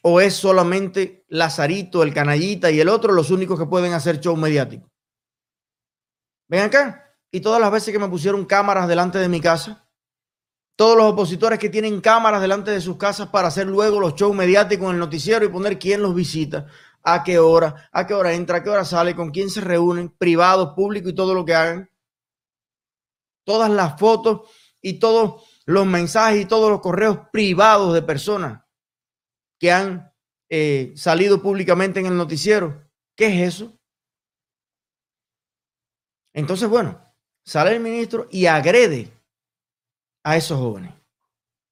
¿O 0.07 0.21
es 0.21 0.35
solamente 0.35 1.25
Lazarito, 1.29 2.03
el 2.03 2.13
canallita 2.13 2.71
y 2.71 2.79
el 2.79 2.91
otro 2.91 3.11
los 3.11 3.31
únicos 3.31 3.59
que 3.59 3.65
pueden 3.65 3.95
hacer 3.95 4.21
show 4.21 4.37
mediático? 4.37 4.91
Ven 6.47 6.61
acá. 6.61 7.17
Y 7.31 7.41
todas 7.41 7.59
las 7.59 7.73
veces 7.73 7.91
que 7.91 7.99
me 7.99 8.09
pusieron 8.09 8.45
cámaras 8.45 8.87
delante 8.87 9.19
de 9.19 9.31
mi 9.31 9.41
casa, 9.41 9.89
todos 10.77 10.95
los 10.99 11.07
opositores 11.07 11.59
que 11.59 11.71
tienen 11.71 12.03
cámaras 12.03 12.43
delante 12.43 12.71
de 12.71 12.83
sus 12.83 12.99
casas 12.99 13.29
para 13.29 13.49
hacer 13.49 13.67
luego 13.67 13.99
los 13.99 14.15
shows 14.15 14.37
mediáticos 14.37 14.89
en 14.89 14.93
el 14.93 14.99
noticiero 14.99 15.47
y 15.47 15.49
poner 15.49 15.79
quién 15.79 16.03
los 16.03 16.15
visita, 16.15 16.67
a 17.03 17.25
qué 17.25 17.39
hora, 17.39 17.89
a 17.91 18.07
qué 18.07 18.13
hora 18.13 18.35
entra, 18.35 18.59
a 18.59 18.63
qué 18.63 18.69
hora 18.69 18.85
sale, 18.85 19.17
con 19.17 19.31
quién 19.31 19.49
se 19.49 19.63
reúnen, 19.63 20.11
privados, 20.11 20.75
públicos 20.75 21.13
y 21.13 21.15
todo 21.15 21.33
lo 21.33 21.47
que 21.47 21.55
hagan. 21.55 21.91
Todas 23.43 23.71
las 23.71 23.99
fotos 23.99 24.51
y 24.83 24.99
todos 24.99 25.45
los 25.65 25.87
mensajes 25.87 26.43
y 26.43 26.45
todos 26.45 26.71
los 26.71 26.81
correos 26.83 27.21
privados 27.33 27.95
de 27.95 28.03
personas 28.03 28.64
que 29.65 29.73
han 29.73 30.13
eh, 30.51 30.93
salido 30.95 31.41
públicamente 31.41 31.99
en 31.99 32.05
el 32.05 32.19
noticiero. 32.19 32.87
¿Qué 33.17 33.29
es 33.29 33.55
eso? 33.55 33.73
Entonces, 36.35 36.69
bueno, 36.69 37.03
sale 37.47 37.73
el 37.73 37.81
ministro 37.81 38.29
y 38.31 38.45
agrede 38.45 39.11
a 40.23 40.37
esos 40.37 40.59
jóvenes. 40.59 40.93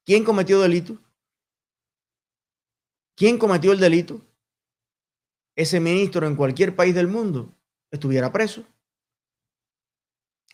¿Quién 0.07 0.25
cometió 0.25 0.59
delito? 0.59 0.97
¿Quién 3.15 3.37
cometió 3.37 3.73
el 3.73 3.81
delito? 3.81 4.23
Ese 5.55 5.79
ministro 5.79 6.27
en 6.27 6.35
cualquier 6.35 6.75
país 6.75 6.95
del 6.95 7.09
mundo 7.09 7.55
estuviera 7.91 8.33
preso, 8.33 8.65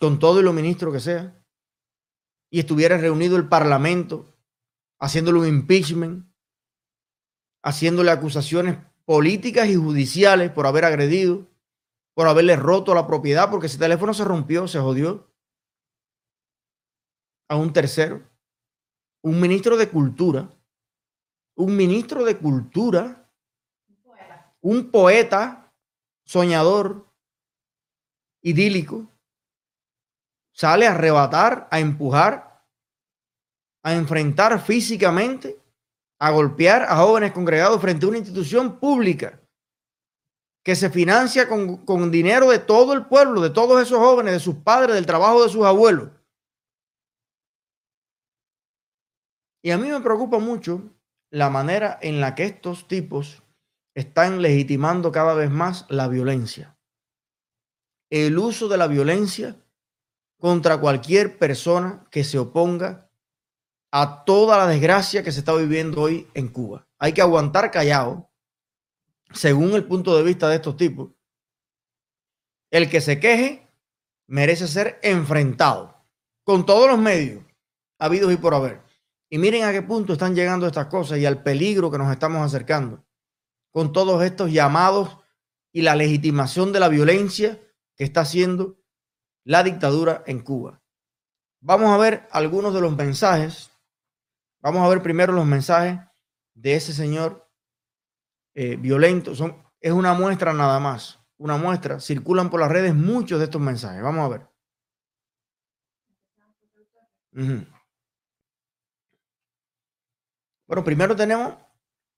con 0.01 0.19
todo 0.19 0.41
y 0.41 0.43
lo 0.43 0.53
ministro 0.53 0.91
que 0.91 0.99
sea, 0.99 1.41
y 2.51 2.59
estuviera 2.59 2.99
reunido 2.99 3.37
el 3.37 3.49
Parlamento 3.49 4.35
haciéndole 4.99 5.39
un 5.39 5.47
impeachment, 5.47 6.28
haciéndole 7.63 8.11
acusaciones 8.11 8.79
políticas 9.05 9.69
y 9.69 9.77
judiciales 9.77 10.51
por 10.51 10.67
haber 10.67 10.85
agredido, 10.85 11.47
por 12.15 12.29
haberle 12.29 12.57
roto 12.57 12.95
la 12.95 13.07
propiedad, 13.07 13.51
porque 13.51 13.67
ese 13.67 13.79
teléfono 13.79 14.13
se 14.13 14.25
rompió, 14.25 14.69
se 14.69 14.81
jodió. 14.81 15.33
A 17.49 17.57
un 17.57 17.73
tercero, 17.73 18.23
un 19.23 19.41
ministro 19.41 19.77
de 19.77 19.89
cultura, 19.89 20.55
un 21.57 21.75
ministro 21.77 22.25
de 22.25 22.37
cultura, 22.37 23.31
un 24.61 24.91
poeta, 24.91 25.73
soñador, 26.25 27.09
idílico, 28.43 29.11
sale 30.53 30.87
a 30.87 30.91
arrebatar, 30.91 31.69
a 31.71 31.81
empujar, 31.81 32.65
a 33.83 33.95
enfrentar 33.95 34.61
físicamente, 34.61 35.59
a 36.21 36.31
golpear 36.31 36.83
a 36.83 36.97
jóvenes 36.97 37.33
congregados 37.33 37.81
frente 37.81 38.05
a 38.05 38.09
una 38.09 38.19
institución 38.19 38.79
pública 38.81 39.41
que 40.65 40.75
se 40.75 40.91
financia 40.91 41.49
con, 41.49 41.85
con 41.85 42.11
dinero 42.11 42.51
de 42.51 42.59
todo 42.59 42.93
el 42.93 43.07
pueblo, 43.07 43.41
de 43.41 43.51
todos 43.51 43.81
esos 43.81 43.99
jóvenes, 43.99 44.35
de 44.35 44.41
sus 44.41 44.57
padres, 44.57 44.95
del 44.95 45.07
trabajo 45.07 45.43
de 45.43 45.49
sus 45.49 45.65
abuelos. 45.65 46.11
Y 49.63 49.71
a 49.71 49.79
mí 49.79 49.89
me 49.89 50.01
preocupa 50.01 50.39
mucho 50.39 50.95
la 51.31 51.51
manera 51.51 51.99
en 52.03 52.21
la 52.21 52.35
que 52.35 52.45
estos 52.45 52.89
tipos 52.89 53.43
están 53.95 54.43
legitimando 54.43 55.11
cada 55.11 55.35
vez 55.35 55.51
más 55.51 55.87
la 55.89 56.09
violencia. 56.09 56.79
El 58.11 58.39
uso 58.39 58.69
de 58.69 58.79
la 58.79 58.87
violencia 58.87 59.57
contra 60.39 60.81
cualquier 60.81 61.39
persona 61.39 62.07
que 62.11 62.25
se 62.25 62.39
oponga 62.39 63.08
a 63.91 64.25
toda 64.25 64.57
la 64.59 64.67
desgracia 64.67 65.23
que 65.23 65.33
se 65.33 65.41
está 65.41 65.55
viviendo 65.55 66.03
hoy 66.03 66.29
en 66.35 66.49
Cuba. 66.49 66.87
Hay 66.99 67.13
que 67.13 67.23
aguantar 67.23 67.71
callado, 67.71 68.31
según 69.33 69.73
el 69.75 69.85
punto 69.85 70.17
de 70.17 70.23
vista 70.23 70.49
de 70.49 70.57
estos 70.57 70.77
tipos. 70.77 71.11
El 72.71 72.91
que 72.91 73.01
se 73.01 73.19
queje 73.19 73.69
merece 74.27 74.69
ser 74.69 74.99
enfrentado 75.03 76.05
con 76.45 76.67
todos 76.67 76.89
los 76.89 76.99
medios 76.99 77.45
habidos 77.99 78.33
y 78.33 78.37
por 78.37 78.55
haber. 78.55 78.83
Y 79.31 79.39
miren 79.39 79.65
a 79.65 79.73
qué 79.73 79.83
punto 79.83 80.13
están 80.13 80.35
llegando 80.35 80.67
estas 80.67 80.87
cosas 80.87 81.19
y 81.19 81.27
al 81.27 81.43
peligro 81.43 81.91
que 81.91 81.99
nos 81.99 82.11
estamos 82.11 82.45
acercando 82.45 83.05
con 83.71 83.93
todos 83.93 84.23
estos 84.23 84.51
llamados 84.51 85.19
y 85.73 85.83
la 85.83 85.95
legitimación 85.95 86.73
de 86.73 86.81
la 86.81 86.89
violencia 86.89 87.61
que 87.95 88.05
está 88.05 88.23
haciendo 88.23 88.79
la 89.45 89.63
dictadura 89.63 90.23
en 90.27 90.41
Cuba. 90.41 90.83
Vamos 91.61 91.91
a 91.91 91.99
ver 91.99 92.27
algunos 92.31 92.73
de 92.73 92.81
los 92.81 92.97
mensajes. 92.97 93.68
Vamos 94.61 94.85
a 94.85 94.89
ver 94.89 95.03
primero 95.03 95.33
los 95.33 95.47
mensajes 95.47 95.99
de 96.55 96.75
ese 96.75 96.93
señor 96.93 97.49
eh, 98.55 98.77
violento. 98.77 99.33
Es 99.81 99.93
una 99.93 100.15
muestra 100.15 100.53
nada 100.53 100.81
más, 100.81 101.21
una 101.37 101.57
muestra. 101.57 102.01
Circulan 102.01 102.51
por 102.51 102.61
las 102.61 102.71
redes 102.71 102.95
muchos 102.95 103.39
de 103.39 103.45
estos 103.45 103.61
mensajes. 103.61 104.03
Vamos 104.03 104.25
a 104.25 104.29
ver. 104.29 104.49
Bueno, 110.67 110.85
primero 110.85 111.15
tenemos 111.15 111.55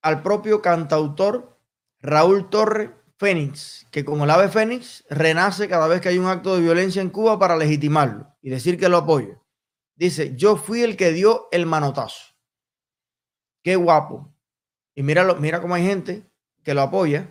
al 0.02 0.22
propio 0.22 0.62
cantautor 0.62 1.60
Raúl 2.00 2.48
Torre 2.48 2.96
Fénix, 3.18 3.86
que 3.90 4.02
como 4.02 4.24
el 4.24 4.30
ave 4.30 4.48
Fénix 4.48 5.04
renace 5.10 5.68
cada 5.68 5.86
vez 5.86 6.00
que 6.00 6.08
hay 6.08 6.18
un 6.18 6.26
acto 6.26 6.54
de 6.54 6.62
violencia 6.62 7.02
en 7.02 7.10
Cuba 7.10 7.38
para 7.38 7.56
legitimarlo 7.56 8.34
y 8.40 8.48
decir 8.48 8.78
que 8.78 8.88
lo 8.88 8.96
apoya. 8.96 9.38
Dice, 9.94 10.34
yo 10.34 10.56
fui 10.56 10.80
el 10.80 10.96
que 10.96 11.12
dio 11.12 11.48
el 11.52 11.66
manotazo. 11.66 12.29
Qué 13.62 13.76
guapo. 13.76 14.32
Y 14.94 15.02
mira, 15.02 15.34
mira 15.34 15.60
cómo 15.60 15.74
hay 15.74 15.84
gente 15.84 16.24
que 16.62 16.74
lo 16.74 16.82
apoya. 16.82 17.30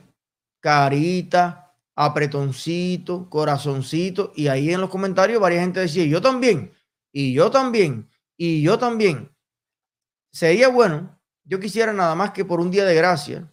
Carita, 0.60 1.76
apretoncito, 1.96 3.30
corazoncito. 3.30 4.32
Y 4.36 4.48
ahí 4.48 4.72
en 4.72 4.82
los 4.82 4.90
comentarios 4.90 5.42
varias 5.42 5.64
gente 5.64 5.82
decía, 5.82 6.06
yo 6.06 6.22
también, 6.22 6.74
y 7.12 7.34
yo 7.34 7.52
también, 7.52 8.10
y 8.38 8.62
yo 8.62 8.78
también. 8.78 9.36
Sería 10.32 10.70
bueno, 10.70 11.20
yo 11.44 11.60
quisiera 11.60 11.92
nada 11.92 12.16
más 12.16 12.32
que 12.32 12.46
por 12.46 12.62
un 12.62 12.72
día 12.72 12.86
de 12.86 12.96
gracia, 12.96 13.52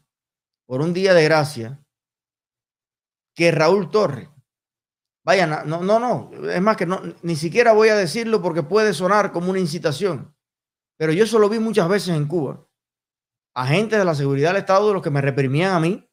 por 0.66 0.80
un 0.80 0.92
día 0.92 1.14
de 1.14 1.24
gracia, 1.24 1.82
que 3.34 3.50
Raúl 3.50 3.90
Torres, 3.90 4.28
vaya, 5.24 5.46
no, 5.64 5.82
no, 5.82 5.98
no, 5.98 6.30
es 6.48 6.60
más 6.60 6.76
que 6.76 6.86
no, 6.86 7.00
ni 7.22 7.34
siquiera 7.34 7.72
voy 7.72 7.88
a 7.88 7.96
decirlo 7.96 8.42
porque 8.42 8.62
puede 8.62 8.94
sonar 8.94 9.32
como 9.32 9.50
una 9.50 9.58
incitación, 9.58 10.35
pero 10.96 11.12
yo 11.12 11.24
eso 11.24 11.38
lo 11.38 11.48
vi 11.48 11.58
muchas 11.58 11.88
veces 11.88 12.16
en 12.16 12.26
Cuba. 12.26 12.66
Agentes 13.54 13.98
de 13.98 14.04
la 14.04 14.14
seguridad 14.14 14.50
del 14.50 14.60
Estado, 14.60 14.88
de 14.88 14.94
los 14.94 15.02
que 15.02 15.10
me 15.10 15.20
reprimían 15.20 15.74
a 15.74 15.80
mí 15.80 16.08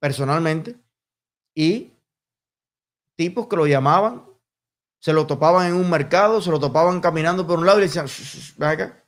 personalmente, 0.00 0.80
y 1.54 1.92
tipos 3.16 3.46
que 3.46 3.56
lo 3.56 3.66
llamaban, 3.66 4.26
se 5.00 5.12
lo 5.12 5.26
topaban 5.26 5.66
en 5.68 5.74
un 5.74 5.90
mercado, 5.90 6.40
se 6.40 6.50
lo 6.50 6.60
topaban 6.60 7.00
caminando 7.00 7.46
por 7.46 7.58
un 7.58 7.66
lado 7.66 7.78
y 7.78 7.82
le 7.82 7.86
decían, 7.88 8.06
ven 8.56 8.68
acá. 8.68 9.04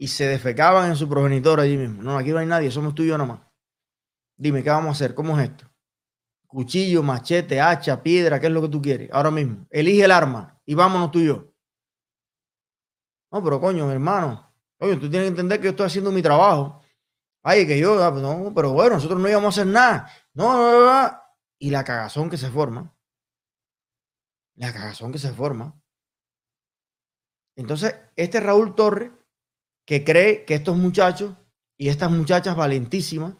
Y 0.00 0.08
se 0.08 0.26
defecaban 0.26 0.90
en 0.90 0.96
su 0.96 1.08
progenitor 1.08 1.60
allí 1.60 1.76
mismo. 1.76 2.02
No, 2.02 2.16
aquí 2.16 2.30
no 2.30 2.38
hay 2.38 2.46
nadie, 2.46 2.70
somos 2.70 2.94
tú 2.94 3.02
y 3.02 3.08
yo 3.08 3.18
nomás. 3.18 3.40
Dime, 4.36 4.62
¿qué 4.62 4.70
vamos 4.70 4.88
a 4.88 4.92
hacer? 4.92 5.14
¿Cómo 5.14 5.38
es 5.38 5.48
esto? 5.48 5.68
Cuchillo, 6.46 7.02
machete, 7.02 7.60
hacha, 7.60 8.02
piedra, 8.02 8.38
¿qué 8.38 8.46
es 8.46 8.52
lo 8.52 8.62
que 8.62 8.68
tú 8.68 8.80
quieres? 8.80 9.10
Ahora 9.12 9.30
mismo. 9.30 9.66
Elige 9.70 10.04
el 10.04 10.10
arma 10.12 10.60
y 10.64 10.74
vámonos 10.74 11.10
tú 11.10 11.18
y 11.18 11.26
yo. 11.26 11.47
No, 13.30 13.42
pero 13.42 13.60
coño, 13.60 13.90
hermano. 13.90 14.52
Oye, 14.78 14.96
tú 14.96 15.10
tienes 15.10 15.22
que 15.22 15.28
entender 15.28 15.58
que 15.58 15.64
yo 15.64 15.70
estoy 15.70 15.86
haciendo 15.86 16.10
mi 16.10 16.22
trabajo. 16.22 16.82
Ay, 17.42 17.66
que 17.66 17.78
yo, 17.78 18.02
ah, 18.02 18.10
no, 18.10 18.52
pero 18.54 18.72
bueno, 18.72 18.96
nosotros 18.96 19.20
no 19.20 19.28
íbamos 19.28 19.56
a 19.56 19.60
hacer 19.60 19.72
nada. 19.72 20.10
No, 20.34 20.52
no, 20.52 20.84
no, 20.84 21.20
Y 21.58 21.70
la 21.70 21.84
cagazón 21.84 22.30
que 22.30 22.36
se 22.36 22.50
forma. 22.50 22.94
La 24.56 24.72
cagazón 24.72 25.12
que 25.12 25.18
se 25.18 25.32
forma. 25.32 25.80
Entonces, 27.56 27.94
este 28.16 28.40
Raúl 28.40 28.74
Torre, 28.74 29.12
que 29.86 30.04
cree 30.04 30.44
que 30.44 30.54
estos 30.54 30.76
muchachos 30.76 31.34
y 31.76 31.88
estas 31.88 32.10
muchachas 32.10 32.56
valentísimas 32.56 33.34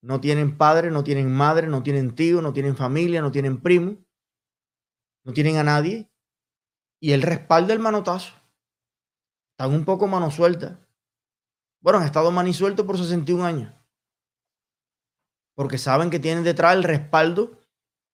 no 0.00 0.20
tienen 0.20 0.56
padre, 0.56 0.90
no 0.90 1.04
tienen 1.04 1.30
madre, 1.30 1.66
no 1.66 1.82
tienen 1.82 2.14
tío, 2.14 2.40
no 2.40 2.52
tienen 2.52 2.76
familia, 2.76 3.20
no 3.20 3.32
tienen 3.32 3.60
primo, 3.60 3.96
no 5.24 5.32
tienen 5.32 5.56
a 5.56 5.64
nadie. 5.64 6.08
Y 7.00 7.12
él 7.12 7.22
respalda 7.22 7.74
el 7.74 7.80
manotazo. 7.80 8.32
Están 9.58 9.74
un 9.74 9.84
poco 9.84 10.06
mano 10.06 10.30
suelta. 10.30 10.78
Bueno, 11.80 11.98
han 11.98 12.04
estado 12.04 12.30
manisueltos 12.30 12.86
por 12.86 12.96
61 12.96 13.44
años. 13.44 13.74
Porque 15.56 15.78
saben 15.78 16.10
que 16.10 16.20
tienen 16.20 16.44
detrás 16.44 16.76
el 16.76 16.84
respaldo 16.84 17.58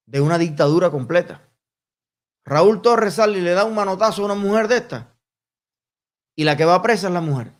de 0.06 0.22
una 0.22 0.38
dictadura 0.38 0.90
completa. 0.90 1.46
Raúl 2.46 2.80
Torres 2.80 3.16
sale 3.16 3.40
y 3.40 3.42
le 3.42 3.52
da 3.52 3.66
un 3.66 3.74
manotazo 3.74 4.22
a 4.22 4.24
una 4.24 4.34
mujer 4.34 4.68
de 4.68 4.78
esta. 4.78 5.18
Y 6.34 6.44
la 6.44 6.56
que 6.56 6.64
va 6.64 6.80
presa 6.80 7.08
es 7.08 7.12
la 7.12 7.20
mujer. 7.20 7.52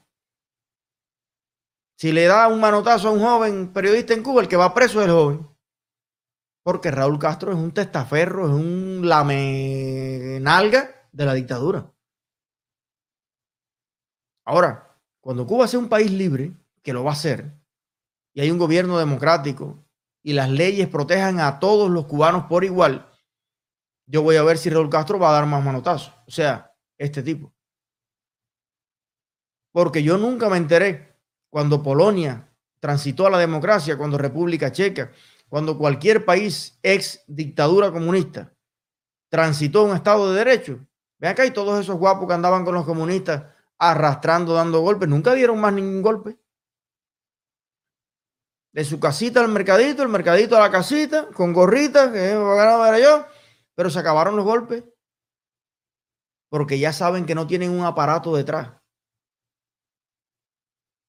Si 1.99 2.11
le 2.11 2.25
da 2.25 2.49
un 2.49 2.61
manotazo 2.61 3.09
a 3.09 3.12
un 3.12 3.21
joven 3.21 3.71
periodista 3.75 4.14
en 4.14 4.23
Cuba, 4.23 4.41
el 4.41 4.49
que 4.49 4.57
va 4.57 4.73
preso 4.73 5.03
es 5.03 5.09
el 5.09 5.12
joven. 5.12 5.47
Porque 6.62 6.91
Raúl 6.91 7.19
Castro 7.19 7.52
es 7.52 7.58
un 7.58 7.75
testaferro, 7.75 8.47
es 8.47 8.54
un 8.54 9.06
lamenalga 9.06 11.06
de 11.13 11.26
la 11.26 11.35
dictadura. 11.35 11.94
Ahora, 14.45 14.97
cuando 15.21 15.47
Cuba 15.47 15.67
sea 15.67 15.80
un 15.80 15.89
país 15.89 16.11
libre, 16.11 16.52
que 16.83 16.93
lo 16.93 17.02
va 17.02 17.13
a 17.13 17.17
ser, 17.17 17.52
y 18.35 18.41
hay 18.41 18.50
un 18.50 18.59
gobierno 18.59 18.99
democrático 18.99 19.83
y 20.23 20.33
las 20.33 20.50
leyes 20.50 20.89
protejan 20.89 21.41
a 21.41 21.59
todos 21.61 21.91
los 21.91 22.07
cubanos 22.07 22.45
por 22.45 22.65
igual, 22.65 23.11
yo 24.07 24.23
voy 24.23 24.37
a 24.37 24.43
ver 24.43 24.59
si 24.59 24.69
Raúl 24.69 24.91
Castro 24.91 25.19
va 25.19 25.30
a 25.30 25.33
dar 25.33 25.47
más 25.47 25.65
manotazos. 25.65 26.13
O 26.26 26.30
sea, 26.30 26.73
este 26.99 27.23
tipo. 27.23 27.52
Porque 29.73 30.02
yo 30.02 30.19
nunca 30.19 30.49
me 30.49 30.57
enteré 30.57 31.19
cuando 31.50 31.83
Polonia 31.83 32.49
transitó 32.80 33.26
a 33.26 33.30
la 33.30 33.39
democracia, 33.39 33.97
cuando 33.97 34.19
República 34.19 34.71
Checa, 34.71 35.11
cuando 35.49 35.78
cualquier 35.78 36.25
país 36.25 36.78
ex 36.83 37.25
dictadura 37.26 37.91
comunista 37.91 38.52
transitó 39.28 39.80
a 39.80 39.85
un 39.85 39.97
Estado 39.97 40.33
de 40.33 40.39
Derecho. 40.39 40.78
Vean 41.19 41.33
acá, 41.33 41.47
y 41.47 41.50
todos 41.50 41.80
esos 41.80 41.97
guapos 41.97 42.28
que 42.28 42.35
andaban 42.35 42.65
con 42.65 42.75
los 42.75 42.85
comunistas 42.85 43.53
arrastrando, 43.78 44.54
dando 44.54 44.80
golpes, 44.80 45.08
nunca 45.08 45.34
dieron 45.34 45.60
más 45.60 45.73
ningún 45.73 46.02
golpe. 46.02 46.39
De 48.73 48.84
su 48.84 48.99
casita 48.99 49.41
al 49.41 49.49
mercadito, 49.49 50.02
el 50.02 50.08
mercadito 50.08 50.56
a 50.56 50.60
la 50.60 50.71
casita, 50.71 51.28
con 51.28 51.52
gorritas, 51.52 52.10
que 52.10 52.30
era 52.30 52.99
yo, 52.99 53.26
pero 53.75 53.89
se 53.91 53.99
acabaron 53.99 54.37
los 54.37 54.45
golpes. 54.45 54.84
Porque 56.50 56.78
ya 56.78 56.93
saben 56.93 57.26
que 57.26 57.34
no 57.34 57.47
tienen 57.47 57.71
un 57.71 57.84
aparato 57.84 58.34
detrás. 58.34 58.73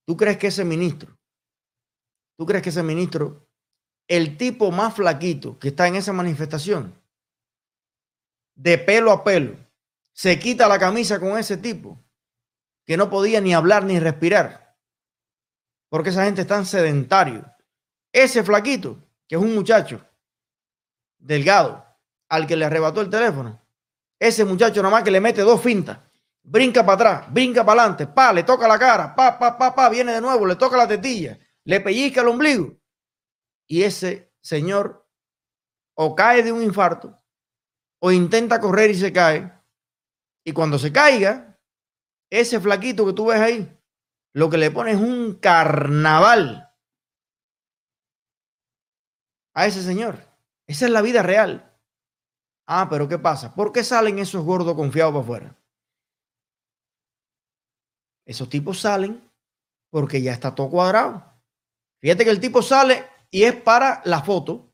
¿Tú 0.07 0.15
crees 0.15 0.37
que 0.37 0.47
ese 0.47 0.63
ministro, 0.63 1.17
tú 2.37 2.45
crees 2.45 2.61
que 2.61 2.69
ese 2.69 2.83
ministro, 2.83 3.47
el 4.07 4.37
tipo 4.37 4.71
más 4.71 4.93
flaquito 4.93 5.57
que 5.57 5.69
está 5.69 5.87
en 5.87 5.95
esa 5.95 6.13
manifestación, 6.13 7.01
de 8.55 8.77
pelo 8.77 9.11
a 9.11 9.23
pelo, 9.23 9.57
se 10.13 10.37
quita 10.37 10.67
la 10.67 10.77
camisa 10.77 11.19
con 11.19 11.37
ese 11.37 11.57
tipo, 11.57 12.04
que 12.85 12.97
no 12.97 13.09
podía 13.09 13.41
ni 13.41 13.53
hablar 13.53 13.83
ni 13.83 13.99
respirar, 13.99 14.75
porque 15.89 16.09
esa 16.09 16.25
gente 16.25 16.41
es 16.41 16.47
tan 16.47 16.65
sedentario. 16.65 17.45
Ese 18.11 18.43
flaquito, 18.43 19.03
que 19.27 19.35
es 19.35 19.41
un 19.41 19.53
muchacho 19.53 20.05
delgado, 21.17 21.85
al 22.29 22.47
que 22.47 22.55
le 22.55 22.65
arrebató 22.65 23.01
el 23.01 23.09
teléfono, 23.09 23.61
ese 24.19 24.45
muchacho 24.45 24.81
nada 24.81 24.95
más 24.95 25.03
que 25.03 25.11
le 25.11 25.21
mete 25.21 25.41
dos 25.41 25.61
fintas 25.61 25.99
brinca 26.45 26.85
para 26.85 26.95
atrás, 26.95 27.33
brinca 27.33 27.65
para 27.65 27.81
adelante, 27.81 28.07
pa, 28.07 28.31
le 28.31 28.43
toca 28.43 28.67
la 28.67 28.77
cara, 28.77 29.15
pa, 29.15 29.37
pa, 29.37 29.57
pa, 29.57 29.73
pa, 29.73 29.89
viene 29.89 30.13
de 30.13 30.21
nuevo, 30.21 30.45
le 30.45 30.55
toca 30.55 30.77
la 30.77 30.87
tetilla, 30.87 31.37
le 31.63 31.81
pellizca 31.81 32.21
el 32.21 32.27
ombligo. 32.27 32.77
Y 33.67 33.81
ese 33.81 34.31
señor 34.41 35.07
o 35.95 36.15
cae 36.15 36.43
de 36.43 36.51
un 36.51 36.61
infarto 36.61 37.19
o 37.99 38.11
intenta 38.11 38.59
correr 38.59 38.91
y 38.91 38.95
se 38.95 39.11
cae. 39.11 39.51
Y 40.43 40.51
cuando 40.53 40.77
se 40.77 40.91
caiga, 40.91 41.54
ese 42.29 42.59
flaquito 42.59 43.05
que 43.05 43.13
tú 43.13 43.27
ves 43.27 43.39
ahí, 43.39 43.79
lo 44.33 44.49
que 44.49 44.57
le 44.57 44.71
pone 44.71 44.91
es 44.91 44.97
un 44.97 45.35
carnaval 45.35 46.69
a 49.53 49.65
ese 49.65 49.81
señor. 49.81 50.19
Esa 50.67 50.85
es 50.85 50.91
la 50.91 51.01
vida 51.01 51.23
real. 51.23 51.71
Ah, 52.67 52.87
pero 52.89 53.07
¿qué 53.07 53.17
pasa? 53.17 53.53
¿Por 53.53 53.71
qué 53.71 53.83
salen 53.83 54.19
esos 54.19 54.43
gordos 54.43 54.75
confiados 54.75 55.13
para 55.13 55.23
afuera? 55.23 55.57
Esos 58.25 58.49
tipos 58.49 58.81
salen 58.81 59.31
porque 59.91 60.21
ya 60.21 60.33
está 60.33 60.53
todo 60.53 60.69
cuadrado. 60.69 61.23
Fíjate 62.01 62.25
que 62.25 62.31
el 62.31 62.39
tipo 62.39 62.61
sale 62.61 63.07
y 63.31 63.43
es 63.43 63.55
para 63.55 64.01
la 64.05 64.21
foto. 64.21 64.73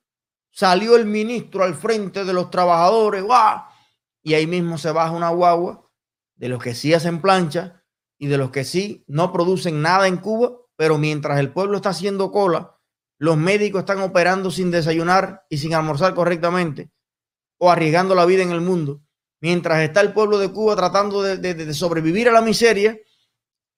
Salió 0.49 0.95
el 0.95 1.05
ministro 1.05 1.63
al 1.63 1.75
frente 1.75 2.25
de 2.25 2.33
los 2.33 2.49
trabajadores, 2.49 3.23
¡guau! 3.23 3.63
Y 4.23 4.33
ahí 4.33 4.47
mismo 4.47 4.77
se 4.77 4.91
baja 4.91 5.11
una 5.11 5.29
guagua 5.29 5.80
de 6.41 6.49
los 6.49 6.61
que 6.61 6.73
sí 6.73 6.91
hacen 6.95 7.21
plancha 7.21 7.83
y 8.17 8.25
de 8.25 8.39
los 8.39 8.49
que 8.49 8.65
sí 8.65 9.05
no 9.07 9.31
producen 9.31 9.83
nada 9.83 10.07
en 10.07 10.17
Cuba, 10.17 10.53
pero 10.75 10.97
mientras 10.97 11.39
el 11.39 11.53
pueblo 11.53 11.77
está 11.77 11.89
haciendo 11.89 12.31
cola, 12.31 12.77
los 13.19 13.37
médicos 13.37 13.81
están 13.81 14.01
operando 14.01 14.49
sin 14.49 14.71
desayunar 14.71 15.45
y 15.49 15.59
sin 15.59 15.75
almorzar 15.75 16.15
correctamente 16.15 16.89
o 17.59 17.69
arriesgando 17.69 18.15
la 18.15 18.25
vida 18.25 18.41
en 18.41 18.49
el 18.49 18.61
mundo, 18.61 19.03
mientras 19.39 19.81
está 19.81 20.01
el 20.01 20.13
pueblo 20.13 20.39
de 20.39 20.51
Cuba 20.51 20.75
tratando 20.75 21.21
de, 21.21 21.37
de 21.37 21.73
sobrevivir 21.75 22.27
a 22.27 22.31
la 22.31 22.41
miseria, 22.41 22.97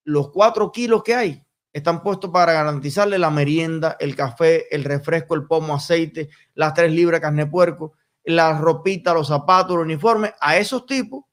los 0.05 0.31
cuatro 0.31 0.71
kilos 0.71 1.03
que 1.03 1.15
hay 1.15 1.45
están 1.73 2.01
puestos 2.01 2.29
para 2.31 2.53
garantizarle 2.53 3.19
la 3.19 3.29
merienda, 3.29 3.97
el 3.99 4.15
café, 4.15 4.73
el 4.73 4.85
refresco, 4.85 5.35
el 5.35 5.47
pomo, 5.47 5.75
aceite, 5.75 6.29
las 6.53 6.73
tres 6.73 6.93
libras 6.93 7.19
de 7.19 7.23
carne 7.23 7.45
puerco, 7.45 7.95
la 8.23 8.57
ropita, 8.57 9.13
los 9.13 9.27
zapatos, 9.27 9.75
el 9.75 9.81
uniforme, 9.81 10.33
a 10.39 10.55
esos 10.57 10.85
tipos 10.85 11.25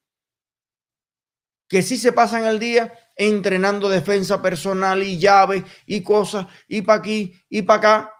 que 1.71 1.83
sí 1.83 1.97
se 1.97 2.13
pasan 2.13 2.45
el 2.47 2.59
día 2.59 2.93
entrenando 3.15 3.89
defensa 3.89 4.43
personal 4.43 5.05
y 5.05 5.21
llaves 5.21 5.63
y 5.87 6.03
cosas, 6.03 6.49
y 6.67 6.83
para 6.83 6.99
aquí 6.99 7.33
y 7.49 7.63
para 7.63 7.79
acá. 7.79 8.15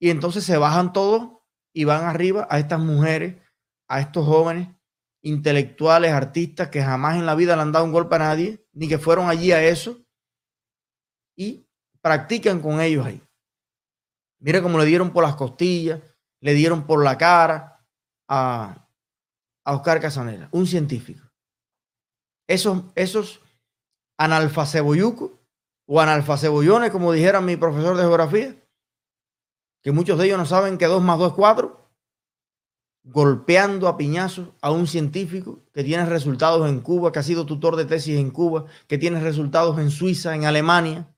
Y 0.00 0.10
entonces 0.10 0.42
se 0.44 0.58
bajan 0.58 0.92
todos 0.92 1.38
y 1.72 1.84
van 1.84 2.02
arriba 2.04 2.48
a 2.50 2.58
estas 2.58 2.80
mujeres, 2.80 3.36
a 3.86 4.00
estos 4.00 4.26
jóvenes 4.26 4.68
intelectuales, 5.22 6.12
artistas 6.12 6.68
que 6.70 6.82
jamás 6.82 7.16
en 7.16 7.24
la 7.24 7.36
vida 7.36 7.54
le 7.54 7.62
han 7.62 7.72
dado 7.72 7.84
un 7.84 7.92
golpe 7.92 8.16
a 8.16 8.18
nadie, 8.18 8.66
ni 8.72 8.88
que 8.88 8.98
fueron 8.98 9.30
allí 9.30 9.52
a 9.52 9.64
eso. 9.64 10.04
Y 11.36 11.68
practican 12.00 12.60
con 12.60 12.80
ellos 12.80 13.06
ahí. 13.06 13.22
Mire 14.40 14.60
cómo 14.60 14.76
le 14.76 14.86
dieron 14.86 15.12
por 15.12 15.22
las 15.22 15.36
costillas, 15.36 16.00
le 16.40 16.52
dieron 16.52 16.84
por 16.84 17.02
la 17.02 17.16
cara 17.16 17.80
a, 18.26 18.88
a 19.64 19.72
Oscar 19.72 20.00
Casanera, 20.00 20.48
un 20.50 20.66
científico. 20.66 21.23
Esos, 22.46 22.82
esos 22.94 23.40
analfaceboyucos 24.18 25.32
o 25.86 26.00
analfacebollones, 26.00 26.90
como 26.90 27.12
dijera 27.12 27.40
mi 27.40 27.56
profesor 27.56 27.96
de 27.96 28.02
geografía, 28.02 28.56
que 29.82 29.92
muchos 29.92 30.18
de 30.18 30.26
ellos 30.26 30.38
no 30.38 30.46
saben 30.46 30.78
que 30.78 30.86
2 30.86 31.02
más 31.02 31.18
2 31.18 31.28
es 31.28 31.34
4, 31.34 31.90
golpeando 33.04 33.86
a 33.86 33.98
piñazos 33.98 34.48
a 34.62 34.70
un 34.70 34.86
científico 34.86 35.62
que 35.72 35.84
tiene 35.84 36.06
resultados 36.06 36.68
en 36.68 36.80
Cuba, 36.80 37.12
que 37.12 37.18
ha 37.18 37.22
sido 37.22 37.44
tutor 37.44 37.76
de 37.76 37.84
tesis 37.84 38.18
en 38.18 38.30
Cuba, 38.30 38.64
que 38.86 38.96
tiene 38.96 39.20
resultados 39.20 39.78
en 39.78 39.90
Suiza, 39.90 40.34
en 40.34 40.46
Alemania, 40.46 41.14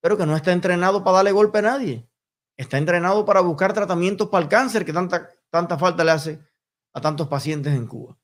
pero 0.00 0.16
que 0.16 0.26
no 0.26 0.36
está 0.36 0.52
entrenado 0.52 1.02
para 1.02 1.16
darle 1.16 1.32
golpe 1.32 1.58
a 1.58 1.62
nadie. 1.62 2.08
Está 2.56 2.78
entrenado 2.78 3.24
para 3.24 3.40
buscar 3.40 3.72
tratamientos 3.72 4.28
para 4.28 4.44
el 4.44 4.48
cáncer 4.48 4.84
que 4.84 4.92
tanta, 4.92 5.30
tanta 5.50 5.78
falta 5.78 6.04
le 6.04 6.12
hace 6.12 6.40
a 6.92 7.00
tantos 7.00 7.26
pacientes 7.26 7.74
en 7.74 7.86
Cuba. 7.86 8.16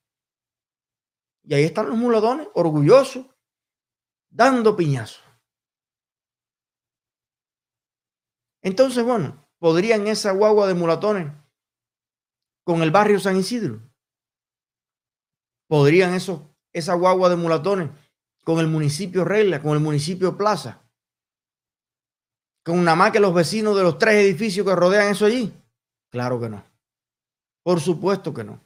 Y 1.49 1.55
ahí 1.55 1.65
están 1.65 1.89
los 1.89 1.97
muladones, 1.97 2.47
orgullosos, 2.53 3.25
dando 4.29 4.77
piñazos. 4.77 5.25
Entonces, 8.61 9.03
bueno, 9.03 9.49
podrían 9.59 10.07
esa 10.09 10.33
guagua 10.33 10.67
de 10.67 10.75
mulatones 10.75 11.33
con 12.65 12.83
el 12.83 12.91
barrio 12.91 13.19
San 13.19 13.39
Isidro. 13.39 13.81
Podrían 15.69 16.13
eso, 16.13 16.55
esa 16.75 16.93
guagua 16.93 17.31
de 17.31 17.37
mulatones 17.37 17.89
con 18.45 18.59
el 18.59 18.67
municipio 18.67 19.25
Regla, 19.25 19.63
con 19.63 19.73
el 19.73 19.81
municipio 19.81 20.37
Plaza. 20.37 20.87
Con 22.63 22.85
nada 22.85 22.97
más 22.97 23.11
que 23.11 23.21
los 23.21 23.33
vecinos 23.33 23.75
de 23.75 23.85
los 23.85 23.97
tres 23.97 24.17
edificios 24.17 24.67
que 24.67 24.77
rodean 24.77 25.09
eso 25.09 25.25
allí. 25.25 25.51
Claro 26.11 26.39
que 26.39 26.51
no. 26.51 26.63
Por 27.63 27.81
supuesto 27.81 28.35
que 28.35 28.45
no. 28.45 28.61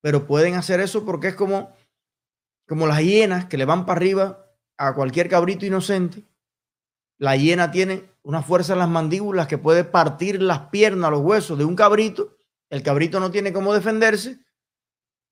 Pero 0.00 0.28
pueden 0.28 0.54
hacer 0.54 0.78
eso 0.78 1.04
porque 1.04 1.28
es 1.28 1.34
como, 1.34 1.74
como 2.68 2.86
las 2.86 3.00
hienas 3.00 3.46
que 3.46 3.56
le 3.56 3.64
van 3.64 3.86
para 3.86 3.96
arriba 3.96 4.46
a 4.76 4.94
cualquier 4.94 5.28
cabrito 5.28 5.66
inocente. 5.66 6.24
La 7.18 7.36
hiena 7.36 7.70
tiene 7.70 8.12
una 8.22 8.42
fuerza 8.42 8.74
en 8.74 8.78
las 8.78 8.88
mandíbulas 8.88 9.48
que 9.48 9.58
puede 9.58 9.84
partir 9.84 10.40
las 10.40 10.68
piernas, 10.68 11.10
los 11.10 11.20
huesos 11.20 11.58
de 11.58 11.64
un 11.64 11.74
cabrito 11.74 12.38
el 12.70 12.82
cabrito 12.82 13.18
no 13.18 13.30
tiene 13.30 13.52
cómo 13.52 13.72
defenderse 13.72 14.38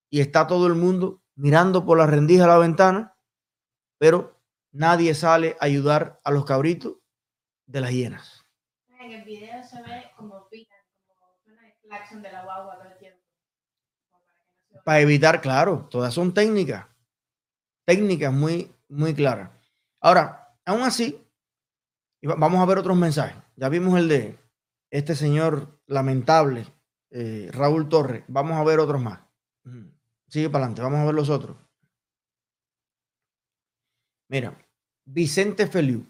y 0.08 0.20
está 0.20 0.46
todo 0.46 0.66
el 0.66 0.74
mundo 0.74 1.22
mirando 1.34 1.84
por 1.84 1.98
la 1.98 2.06
rendija 2.06 2.42
de 2.42 2.48
la 2.48 2.58
ventana, 2.58 3.18
pero 3.98 4.40
nadie 4.72 5.14
sale 5.14 5.56
a 5.60 5.66
ayudar 5.66 6.18
a 6.24 6.30
los 6.30 6.46
cabritos 6.46 6.96
de 7.66 7.80
las 7.80 7.90
hienas. 7.90 8.46
En 8.98 9.12
el 9.12 9.24
video 9.24 9.62
se 9.62 9.82
ve 9.82 10.10
como 10.16 10.48
pican, 10.48 10.78
como 11.06 11.30
suena 11.44 11.66
el 11.66 11.74
claxon 11.82 12.22
de 12.22 12.32
la 12.32 12.44
guagua 12.44 12.78
todo 12.78 12.88
el 12.90 12.98
tiempo. 12.98 13.20
Para 14.84 15.00
evitar, 15.00 15.40
claro, 15.42 15.88
todas 15.90 16.14
son 16.14 16.32
técnicas, 16.32 16.86
técnicas 17.86 18.32
muy, 18.32 18.70
muy 18.88 19.14
claras. 19.14 19.50
Ahora, 20.00 20.54
aún 20.66 20.82
así, 20.82 21.18
vamos 22.22 22.60
a 22.60 22.66
ver 22.66 22.78
otros 22.78 22.96
mensajes. 22.96 23.36
Ya 23.56 23.70
vimos 23.70 23.98
el 23.98 24.08
de 24.08 24.38
este 24.90 25.14
señor 25.14 25.80
lamentable 25.86 26.66
eh, 27.10 27.48
Raúl 27.52 27.88
Torres. 27.88 28.24
Vamos 28.28 28.58
a 28.58 28.64
ver 28.64 28.78
otros 28.80 29.00
más. 29.00 29.20
Sigue 30.28 30.50
para 30.50 30.64
adelante, 30.64 30.82
vamos 30.82 31.00
a 31.00 31.04
ver 31.06 31.14
los 31.14 31.30
otros. 31.30 31.56
Mira, 34.28 34.58
Vicente 35.04 35.66
Feliu. 35.66 36.06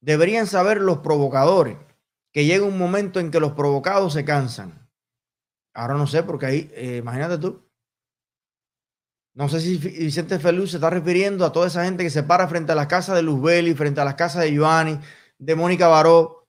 Deberían 0.00 0.46
saber 0.46 0.80
los 0.80 0.98
provocadores 0.98 1.78
que 2.32 2.44
llega 2.44 2.64
un 2.64 2.78
momento 2.78 3.20
en 3.20 3.30
que 3.30 3.40
los 3.40 3.52
provocados 3.52 4.12
se 4.12 4.24
cansan. 4.24 4.90
Ahora 5.74 5.94
no 5.94 6.06
sé, 6.06 6.22
porque 6.22 6.46
ahí, 6.46 6.70
eh, 6.74 6.98
imagínate 6.98 7.38
tú. 7.38 7.63
No 9.34 9.48
sé 9.48 9.60
si 9.60 9.76
Vicente 9.78 10.38
Feliu 10.38 10.66
se 10.66 10.76
está 10.76 10.90
refiriendo 10.90 11.44
a 11.44 11.52
toda 11.52 11.66
esa 11.66 11.84
gente 11.84 12.04
que 12.04 12.10
se 12.10 12.22
para 12.22 12.46
frente 12.48 12.72
a 12.72 12.74
las 12.74 12.86
casas 12.86 13.16
de 13.16 13.22
Luzbeli, 13.22 13.74
frente 13.74 14.00
a 14.00 14.04
las 14.04 14.14
casas 14.14 14.42
de 14.42 14.52
Giovanni, 14.52 14.98
de 15.38 15.54
Mónica 15.56 15.88
Baró, 15.88 16.46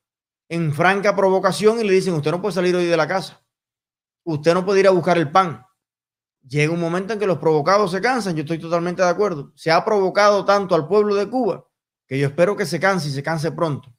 en 0.50 0.74
franca 0.74 1.16
provocación 1.16 1.80
y 1.80 1.84
le 1.84 1.94
dicen, 1.94 2.14
usted 2.14 2.32
no 2.32 2.42
puede 2.42 2.54
salir 2.54 2.76
hoy 2.76 2.86
de 2.86 2.98
la 2.98 3.08
casa 3.08 3.46
usted 4.26 4.54
no 4.54 4.66
puede 4.66 4.82
ir 4.82 4.88
a 4.88 4.92
buscar 4.92 5.18
el 5.18 5.32
pan. 5.32 5.66
Llega 6.48 6.74
un 6.74 6.80
momento 6.80 7.14
en 7.14 7.20
que 7.20 7.28
los 7.28 7.38
provocados 7.38 7.92
se 7.92 8.02
cansan, 8.02 8.36
yo 8.36 8.42
estoy 8.42 8.60
totalmente 8.60 9.02
de 9.02 9.10
acuerdo. 9.10 9.52
Se 9.56 9.72
ha 9.72 9.84
provocado 9.84 10.46
tanto 10.46 10.76
al 10.76 10.88
pueblo 10.88 11.16
de 11.16 11.30
Cuba 11.30 11.66
que 12.08 12.20
yo 12.20 12.28
espero 12.28 12.56
que 12.56 12.66
se 12.66 12.80
canse 12.80 13.08
y 13.08 13.12
se 13.12 13.24
canse 13.24 13.52
pronto. 13.52 13.96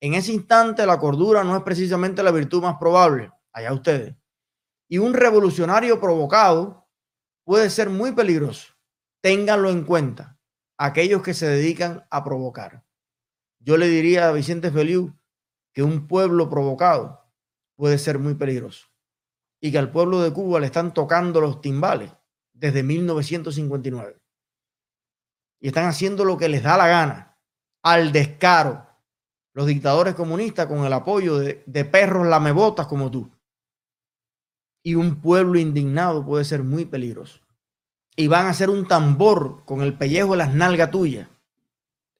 En 0.00 0.14
ese 0.14 0.32
instante 0.32 0.86
la 0.86 0.98
cordura 0.98 1.44
no 1.44 1.56
es 1.56 1.62
precisamente 1.62 2.22
la 2.22 2.30
virtud 2.30 2.62
más 2.62 2.76
probable, 2.78 3.30
allá 3.52 3.72
ustedes. 3.72 4.14
Y 4.88 4.98
un 4.98 5.12
revolucionario 5.14 6.00
provocado 6.00 6.81
puede 7.44 7.70
ser 7.70 7.90
muy 7.90 8.12
peligroso. 8.12 8.72
Ténganlo 9.20 9.70
en 9.70 9.84
cuenta, 9.84 10.38
aquellos 10.78 11.22
que 11.22 11.34
se 11.34 11.46
dedican 11.46 12.06
a 12.10 12.24
provocar. 12.24 12.84
Yo 13.60 13.76
le 13.76 13.88
diría 13.88 14.28
a 14.28 14.32
Vicente 14.32 14.70
Feliu 14.70 15.16
que 15.72 15.82
un 15.82 16.08
pueblo 16.08 16.50
provocado 16.50 17.24
puede 17.76 17.98
ser 17.98 18.18
muy 18.18 18.34
peligroso 18.34 18.88
y 19.60 19.70
que 19.70 19.78
al 19.78 19.92
pueblo 19.92 20.20
de 20.20 20.32
Cuba 20.32 20.58
le 20.58 20.66
están 20.66 20.92
tocando 20.92 21.40
los 21.40 21.60
timbales 21.60 22.12
desde 22.52 22.82
1959. 22.82 24.20
Y 25.60 25.68
están 25.68 25.86
haciendo 25.86 26.24
lo 26.24 26.36
que 26.36 26.48
les 26.48 26.64
da 26.64 26.76
la 26.76 26.88
gana, 26.88 27.38
al 27.82 28.10
descaro, 28.10 28.84
los 29.52 29.66
dictadores 29.66 30.14
comunistas 30.14 30.66
con 30.66 30.84
el 30.84 30.92
apoyo 30.92 31.38
de, 31.38 31.62
de 31.66 31.84
perros 31.84 32.26
lamebotas 32.26 32.88
como 32.88 33.10
tú. 33.10 33.30
Y 34.82 34.94
un 34.96 35.20
pueblo 35.20 35.58
indignado 35.58 36.24
puede 36.24 36.44
ser 36.44 36.62
muy 36.62 36.84
peligroso. 36.84 37.40
Y 38.16 38.26
van 38.26 38.46
a 38.46 38.54
ser 38.54 38.68
un 38.68 38.86
tambor 38.86 39.64
con 39.64 39.82
el 39.82 39.96
pellejo 39.96 40.32
de 40.32 40.38
las 40.38 40.54
nalgas 40.54 40.90
tuyas 40.90 41.28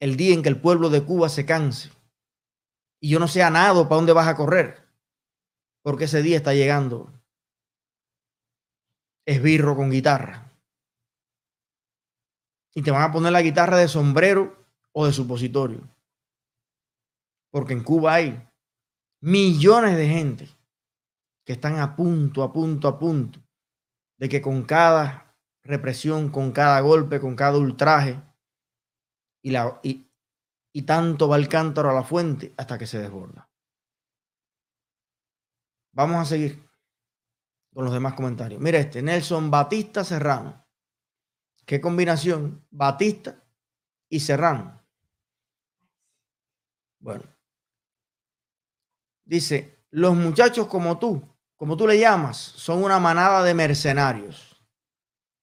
el 0.02 0.16
día 0.16 0.34
en 0.34 0.42
que 0.42 0.48
el 0.48 0.60
pueblo 0.60 0.90
de 0.90 1.04
Cuba 1.04 1.28
se 1.28 1.46
canse. 1.46 1.92
Y 2.98 3.10
yo 3.10 3.20
no 3.20 3.28
sé 3.28 3.40
a 3.44 3.50
nada 3.50 3.84
para 3.84 3.96
dónde 3.96 4.12
vas 4.12 4.26
a 4.26 4.34
correr, 4.34 4.84
porque 5.80 6.04
ese 6.06 6.22
día 6.22 6.36
está 6.36 6.54
llegando 6.54 7.12
esbirro 9.24 9.76
con 9.76 9.90
guitarra. 9.90 10.50
Y 12.74 12.82
te 12.82 12.90
van 12.90 13.02
a 13.02 13.12
poner 13.12 13.30
la 13.30 13.42
guitarra 13.42 13.76
de 13.76 13.86
sombrero 13.86 14.56
o 14.90 15.06
de 15.06 15.12
supositorio. 15.12 15.88
Porque 17.52 17.74
en 17.74 17.84
Cuba 17.84 18.14
hay 18.14 18.48
millones 19.20 19.96
de 19.96 20.08
gente 20.08 20.48
que 21.44 21.54
están 21.54 21.78
a 21.78 21.96
punto, 21.96 22.42
a 22.42 22.52
punto, 22.52 22.88
a 22.88 22.98
punto 22.98 23.40
de 24.18 24.28
que 24.28 24.40
con 24.40 24.62
cada 24.62 25.36
represión, 25.62 26.30
con 26.30 26.52
cada 26.52 26.80
golpe, 26.80 27.20
con 27.20 27.34
cada 27.34 27.58
ultraje, 27.58 28.22
y, 29.42 29.50
la, 29.50 29.80
y, 29.82 30.08
y 30.72 30.82
tanto 30.82 31.28
va 31.28 31.36
el 31.36 31.48
cántaro 31.48 31.90
a 31.90 31.94
la 31.94 32.04
fuente 32.04 32.54
hasta 32.56 32.78
que 32.78 32.86
se 32.86 33.00
desborda. 33.00 33.50
Vamos 35.92 36.16
a 36.16 36.24
seguir 36.24 36.64
con 37.74 37.84
los 37.84 37.92
demás 37.92 38.14
comentarios. 38.14 38.60
Mira 38.60 38.78
este, 38.78 39.02
Nelson 39.02 39.50
Batista 39.50 40.04
Serrano. 40.04 40.64
Qué 41.66 41.80
combinación, 41.80 42.66
Batista 42.70 43.42
y 44.08 44.20
Serrano. 44.20 44.80
Bueno. 46.98 47.24
Dice, 49.24 49.86
los 49.90 50.14
muchachos 50.14 50.66
como 50.66 50.98
tú, 50.98 51.31
como 51.62 51.76
tú 51.76 51.86
le 51.86 51.96
llamas, 51.96 52.38
son 52.38 52.82
una 52.82 52.98
manada 52.98 53.44
de 53.44 53.54
mercenarios. 53.54 54.60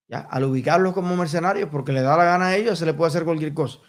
¿Ya? 0.05 0.27
Al 0.29 0.43
ubicarlos 0.43 0.93
como 0.93 1.15
mercenarios, 1.15 1.69
porque 1.69 1.93
le 1.93 2.01
da 2.01 2.17
la 2.17 2.25
gana 2.25 2.47
a 2.47 2.57
ellos, 2.57 2.77
se 2.77 2.85
le 2.85 2.93
puede 2.93 3.07
hacer 3.07 3.23
cualquier 3.23 3.53
cosa. 3.53 3.79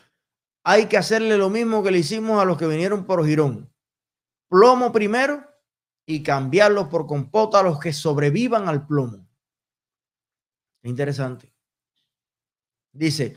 Hay 0.62 0.86
que 0.86 0.96
hacerle 0.96 1.36
lo 1.36 1.50
mismo 1.50 1.82
que 1.82 1.90
le 1.90 1.98
hicimos 1.98 2.40
a 2.40 2.44
los 2.44 2.56
que 2.56 2.68
vinieron 2.68 3.04
por 3.04 3.26
Girón. 3.26 3.68
Plomo 4.48 4.92
primero 4.92 5.44
y 6.06 6.22
cambiarlos 6.22 6.86
por 6.86 7.08
compota 7.08 7.58
a 7.58 7.62
los 7.64 7.80
que 7.80 7.92
sobrevivan 7.92 8.68
al 8.68 8.86
plomo. 8.86 9.26
Interesante. 10.84 11.52
Dice, 12.92 13.36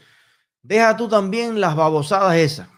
deja 0.62 0.95
tú 0.95 1.10
también 1.10 1.60
las 1.60 1.75
babosadas 1.75 2.36
esas. 2.36 2.69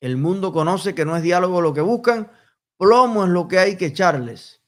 El 0.00 0.16
mundo 0.16 0.52
conoce 0.52 0.92
que 0.92 1.04
no 1.04 1.16
es 1.16 1.22
diálogo 1.22 1.60
lo 1.60 1.72
que 1.72 1.82
buscan, 1.82 2.32
plomo 2.76 3.22
es 3.22 3.30
lo 3.30 3.46
que 3.46 3.60
hay 3.60 3.76
que 3.76 3.86
echarles 3.86 4.63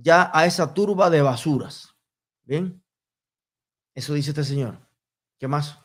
ya 0.00 0.30
a 0.32 0.46
esa 0.46 0.72
turba 0.72 1.10
de 1.10 1.22
basuras. 1.22 1.94
Bien, 2.44 2.82
eso 3.94 4.14
dice 4.14 4.30
este 4.30 4.44
señor. 4.44 4.78
¿Qué 5.38 5.48
más? 5.48 5.78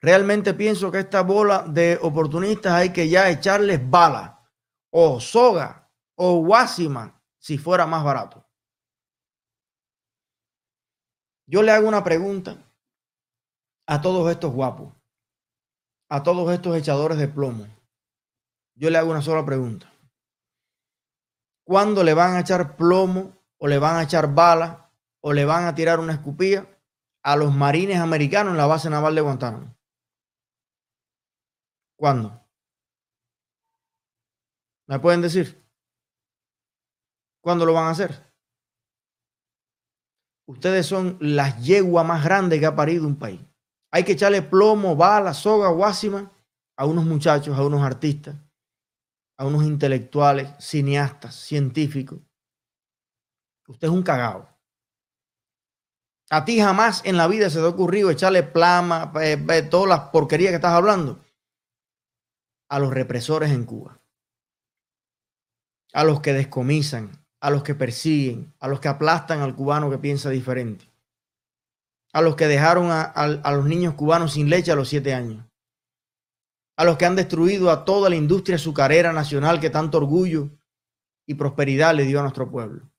Realmente 0.00 0.52
pienso 0.52 0.90
que 0.90 0.98
esta 0.98 1.22
bola 1.22 1.62
de 1.62 1.96
oportunistas 2.02 2.72
hay 2.72 2.92
que 2.92 3.08
ya 3.08 3.30
echarles 3.30 3.88
bala 3.88 4.44
o 4.90 5.20
soga 5.20 5.88
o 6.16 6.40
guasima 6.44 7.22
si 7.38 7.56
fuera 7.56 7.86
más 7.86 8.02
barato. 8.02 8.44
Yo 11.46 11.62
le 11.62 11.70
hago 11.70 11.86
una 11.86 12.02
pregunta 12.02 12.56
a 13.86 14.00
todos 14.00 14.30
estos 14.30 14.52
guapos. 14.52 14.92
a 16.08 16.22
todos 16.22 16.52
estos 16.52 16.76
echadores 16.76 17.16
de 17.16 17.26
plomo, 17.28 17.66
yo 18.74 18.90
le 18.90 18.98
hago 18.98 19.10
una 19.10 19.22
sola 19.22 19.46
pregunta. 19.46 19.91
¿Cuándo 21.72 22.04
le 22.04 22.12
van 22.12 22.36
a 22.36 22.40
echar 22.40 22.76
plomo 22.76 23.34
o 23.56 23.66
le 23.66 23.78
van 23.78 23.96
a 23.96 24.02
echar 24.02 24.34
balas 24.34 24.76
o 25.22 25.32
le 25.32 25.46
van 25.46 25.64
a 25.64 25.74
tirar 25.74 26.00
una 26.00 26.12
escupilla 26.12 26.68
a 27.22 27.34
los 27.34 27.50
marines 27.54 27.98
americanos 27.98 28.50
en 28.50 28.58
la 28.58 28.66
base 28.66 28.90
naval 28.90 29.14
de 29.14 29.22
Guantánamo? 29.22 29.74
¿Cuándo? 31.96 32.46
¿Me 34.86 34.98
pueden 34.98 35.22
decir? 35.22 35.66
¿Cuándo 37.42 37.64
lo 37.64 37.72
van 37.72 37.86
a 37.86 37.92
hacer? 37.92 38.22
Ustedes 40.46 40.84
son 40.84 41.16
las 41.22 41.58
yeguas 41.64 42.04
más 42.04 42.22
grandes 42.22 42.60
que 42.60 42.66
ha 42.66 42.76
parido 42.76 43.06
un 43.06 43.18
país. 43.18 43.40
Hay 43.90 44.04
que 44.04 44.12
echarle 44.12 44.42
plomo, 44.42 44.94
bala, 44.94 45.32
soga, 45.32 45.70
guásima 45.70 46.30
a 46.76 46.84
unos 46.84 47.06
muchachos, 47.06 47.56
a 47.56 47.64
unos 47.64 47.80
artistas, 47.80 48.36
a 49.42 49.44
unos 49.44 49.64
intelectuales, 49.64 50.48
cineastas, 50.60 51.34
científicos. 51.34 52.20
Usted 53.66 53.88
es 53.88 53.92
un 53.92 54.04
cagao. 54.04 54.48
A 56.30 56.44
ti 56.44 56.60
jamás 56.60 57.02
en 57.04 57.16
la 57.16 57.26
vida 57.26 57.50
se 57.50 57.58
te 57.58 57.64
ha 57.64 57.68
ocurrido 57.68 58.08
echarle 58.10 58.44
plama, 58.44 59.12
todas 59.68 59.88
las 59.88 60.10
porquerías 60.10 60.50
que 60.50 60.56
estás 60.56 60.74
hablando 60.74 61.24
a 62.68 62.78
los 62.78 62.94
represores 62.94 63.50
en 63.50 63.64
Cuba, 63.64 64.00
a 65.92 66.04
los 66.04 66.20
que 66.20 66.34
descomisan, 66.34 67.26
a 67.40 67.50
los 67.50 67.64
que 67.64 67.74
persiguen, 67.74 68.54
a 68.60 68.68
los 68.68 68.78
que 68.78 68.86
aplastan 68.86 69.40
al 69.40 69.56
cubano 69.56 69.90
que 69.90 69.98
piensa 69.98 70.30
diferente, 70.30 70.88
a 72.12 72.20
los 72.20 72.36
que 72.36 72.46
dejaron 72.46 72.90
a 72.92 73.52
los 73.56 73.64
niños 73.64 73.94
cubanos 73.94 74.34
sin 74.34 74.48
leche 74.48 74.70
a 74.70 74.76
los 74.76 74.88
siete 74.88 75.12
años, 75.12 75.44
a 76.82 76.84
los 76.84 76.98
que 76.98 77.06
han 77.06 77.14
destruido 77.14 77.70
a 77.70 77.84
toda 77.84 78.10
la 78.10 78.16
industria 78.16 78.56
azucarera 78.56 79.12
nacional 79.12 79.60
que 79.60 79.70
tanto 79.70 79.98
orgullo 79.98 80.50
y 81.28 81.34
prosperidad 81.34 81.94
le 81.94 82.02
dio 82.02 82.18
a 82.18 82.22
nuestro 82.22 82.50
pueblo, 82.50 82.90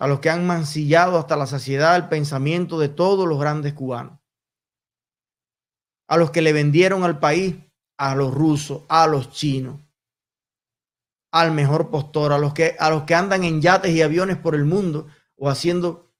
a 0.00 0.08
los 0.08 0.18
que 0.18 0.30
han 0.30 0.44
mancillado 0.44 1.16
hasta 1.16 1.36
la 1.36 1.46
saciedad 1.46 1.94
el 1.94 2.08
pensamiento 2.08 2.76
de 2.76 2.88
todos 2.88 3.28
los 3.28 3.38
grandes 3.38 3.72
cubanos, 3.72 4.18
a 6.08 6.16
los 6.16 6.32
que 6.32 6.42
le 6.42 6.52
vendieron 6.52 7.04
al 7.04 7.20
país 7.20 7.54
a 7.98 8.16
los 8.16 8.34
rusos, 8.34 8.82
a 8.88 9.06
los 9.06 9.30
chinos, 9.30 9.78
al 11.30 11.52
mejor 11.52 11.90
postor, 11.90 12.32
a 12.32 12.38
los 12.38 12.52
que, 12.52 12.74
a 12.80 12.90
los 12.90 13.04
que 13.04 13.14
andan 13.14 13.44
en 13.44 13.62
yates 13.62 13.94
y 13.94 14.02
aviones 14.02 14.38
por 14.38 14.56
el 14.56 14.64
mundo 14.64 15.06
o 15.36 15.48
haciendo 15.48 16.12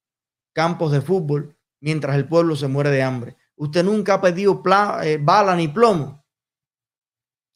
campos 0.53 0.93
de 0.93 1.01
fútbol 1.01 1.57
mientras 1.81 2.15
el 2.15 2.29
pueblo 2.29 2.55
se 2.55 2.69
muere 2.69 2.91
de 2.91 3.03
hambre. 3.03 3.37
Usted 3.57 3.83
nunca 3.83 4.15
ha 4.15 4.21
pedido 4.21 4.63
eh, 5.03 5.19
bala 5.21 5.57
ni 5.57 5.67
plomo 5.67 6.24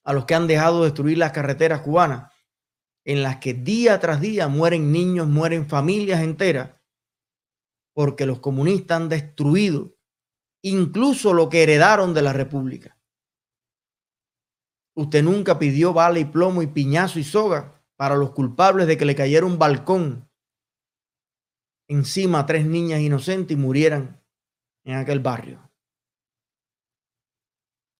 a 0.09 0.15
los 0.15 0.25
que 0.25 0.35
han 0.35 0.47
dejado 0.47 0.85
destruir 0.85 1.19
las 1.19 1.33
carreteras 1.33 1.83
cubanas, 1.83 2.33
en 3.05 3.23
las 3.23 3.37
que 3.41 3.53
día 3.53 4.01
tras 4.01 4.23
día 4.23 4.49
mueren 4.49 4.91
niños, 4.91 5.29
mueren 5.29 5.69
familias 5.69 6.23
enteras, 6.23 6.71
porque 7.93 8.25
los 8.25 8.41
comunistas 8.41 9.03
han 9.03 9.11
destruido 9.11 9.99
incluso 10.65 11.35
lo 11.35 11.51
que 11.51 11.63
heredaron 11.63 12.15
de 12.15 12.23
la 12.23 12.33
República. 12.33 12.99
Usted 14.97 15.23
nunca 15.23 15.59
pidió 15.59 15.93
bala 15.93 16.21
y 16.21 16.25
plomo 16.25 16.63
y 16.63 16.69
piñazo 16.69 17.19
y 17.19 17.25
soga 17.25 17.85
para 17.97 18.17
los 18.17 18.31
culpables 18.31 18.87
de 18.87 18.97
que 18.97 19.05
le 19.05 19.15
cayera 19.15 19.45
un 19.45 19.59
balcón 19.59 20.27
encima 21.87 22.39
a 22.39 22.47
tres 22.47 22.65
niñas 22.65 23.01
inocentes 23.01 23.55
y 23.55 23.61
murieran 23.61 24.25
en 24.85 24.95
aquel 24.95 25.21
barrio. 25.21 25.71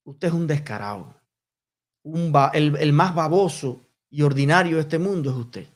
Usted 0.07 0.29
es 0.29 0.35
un 0.35 0.47
descarado. 0.47 1.18
El, 2.53 2.93
más 2.93 3.15
baboso 3.15 3.87
y 4.11 4.23
ordinario 4.23 4.77
de 4.77 4.83
este 4.83 4.99
mundo 4.99 5.31
es 5.31 5.37
usted. 5.37 5.67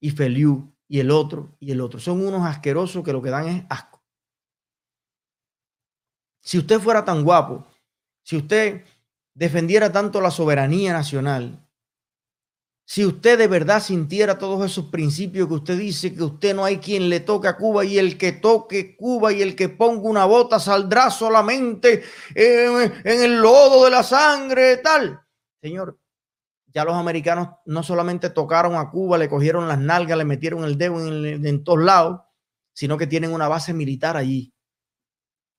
Y 0.00 0.10
Feliu 0.10 0.72
y 0.88 1.00
el 1.00 1.10
otro 1.10 1.56
y 1.60 1.72
el 1.72 1.80
otro. 1.80 1.98
Son 1.98 2.24
unos 2.24 2.46
asquerosos 2.46 3.02
que 3.02 3.12
lo 3.12 3.22
que 3.22 3.30
dan 3.30 3.48
es 3.48 3.64
asco. 3.68 4.02
Si 6.40 6.58
usted 6.58 6.78
fuera 6.80 7.04
tan 7.04 7.24
guapo, 7.24 7.66
si 8.22 8.36
usted 8.36 8.84
defendiera 9.34 9.90
tanto 9.90 10.20
la 10.20 10.30
soberanía 10.30 10.92
nacional, 10.92 11.66
si 12.88 13.04
usted 13.04 13.36
de 13.36 13.48
verdad 13.48 13.82
sintiera 13.82 14.38
todos 14.38 14.64
esos 14.64 14.86
principios 14.86 15.48
que 15.48 15.54
usted 15.54 15.76
dice, 15.76 16.14
que 16.14 16.22
usted 16.22 16.54
no 16.54 16.64
hay 16.64 16.78
quien 16.78 17.08
le 17.08 17.18
toque 17.18 17.48
a 17.48 17.56
Cuba 17.56 17.84
y 17.84 17.98
el 17.98 18.16
que 18.16 18.30
toque 18.30 18.96
Cuba 18.96 19.32
y 19.32 19.42
el 19.42 19.56
que 19.56 19.68
ponga 19.68 20.08
una 20.08 20.24
bota 20.24 20.60
saldrá 20.60 21.10
solamente 21.10 22.04
en, 22.32 22.92
el 23.04 23.40
lodo 23.40 23.86
de 23.86 23.90
la 23.90 24.04
sangre, 24.04 24.76
tal. 24.76 25.25
Señor, 25.60 25.98
ya 26.66 26.84
los 26.84 26.94
americanos 26.94 27.48
no 27.64 27.82
solamente 27.82 28.30
tocaron 28.30 28.76
a 28.76 28.90
Cuba, 28.90 29.18
le 29.18 29.28
cogieron 29.28 29.68
las 29.68 29.78
nalgas, 29.78 30.18
le 30.18 30.24
metieron 30.24 30.64
el 30.64 30.76
dedo 30.78 31.00
en, 31.06 31.64
todos 31.64 31.82
lados, 31.82 32.20
sino 32.72 32.98
que 32.98 33.06
tienen 33.06 33.32
una 33.32 33.48
base 33.48 33.72
militar 33.72 34.16
allí, 34.16 34.52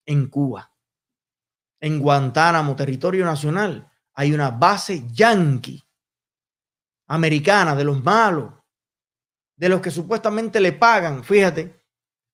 en 0.06 0.30
Cuba 0.30 0.72
en 1.80 2.00
Guantánamo, 2.00 2.76
territorio 2.76 3.26
nacional, 3.26 3.90
hay 4.14 4.34
una 4.34 4.50
base 4.50 5.06
yanqui, 5.12 5.84
americana, 7.08 7.76
de 7.76 7.84
los 7.84 8.04
malos, 8.04 8.54
de 9.56 9.70
los 9.70 9.82
que 9.82 9.92
supuestamente 9.92 10.60
le 10.60 10.74
pagan. 10.74 11.24
Fíjate, 11.24 11.84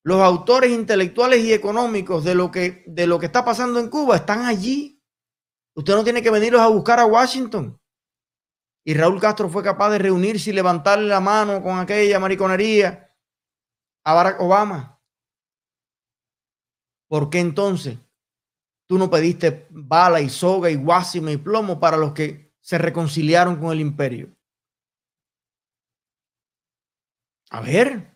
los 0.03 0.21
autores 0.21 0.71
intelectuales 0.71 1.43
y 1.43 1.53
económicos 1.53 2.23
de 2.23 2.35
lo 2.35 2.51
que, 2.51 2.83
de 2.87 3.07
lo 3.07 3.19
que 3.19 3.27
está 3.27 3.43
pasando 3.45 3.79
en 3.79 3.89
Cuba 3.89 4.17
están 4.17 4.43
allí. 4.43 4.92
Usted 5.75 5.93
no 5.93 6.03
tiene 6.03 6.21
que 6.21 6.29
venirlos 6.31 6.61
a 6.61 6.67
buscar 6.67 6.99
a 6.99 7.05
Washington. 7.05 7.79
Y 8.85 8.93
Raúl 8.93 9.19
Castro 9.19 9.49
fue 9.49 9.63
capaz 9.63 9.91
de 9.91 9.99
reunirse 9.99 10.49
y 10.49 10.53
levantarle 10.53 11.07
la 11.07 11.19
mano 11.19 11.63
con 11.63 11.79
aquella 11.79 12.19
mariconería 12.19 13.15
a 14.03 14.13
Barack 14.13 14.41
Obama. 14.41 15.01
¿Por 17.07 17.29
qué 17.29 17.39
entonces 17.39 17.97
Tú 18.87 18.97
no 18.97 19.09
pediste 19.09 19.67
bala 19.69 20.21
y 20.21 20.29
soga 20.29 20.69
y 20.69 20.75
guásima 20.75 21.31
y 21.31 21.37
plomo 21.37 21.79
para 21.79 21.97
los 21.97 22.13
que 22.13 22.53
se 22.59 22.77
reconciliaron 22.77 23.59
con 23.59 23.71
el 23.71 23.79
imperio. 23.79 24.35
A 27.49 27.61
ver, 27.61 28.15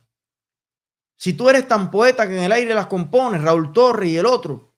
si 1.18 1.34
tú 1.34 1.50
eres 1.50 1.68
tan 1.68 1.90
poeta 1.90 2.28
que 2.28 2.38
en 2.38 2.44
el 2.44 2.52
aire 2.52 2.74
las 2.74 2.88
compones, 2.88 3.42
Raúl 3.42 3.72
Torres 3.72 4.10
y 4.10 4.18
el 4.18 4.26
otro, 4.26 4.74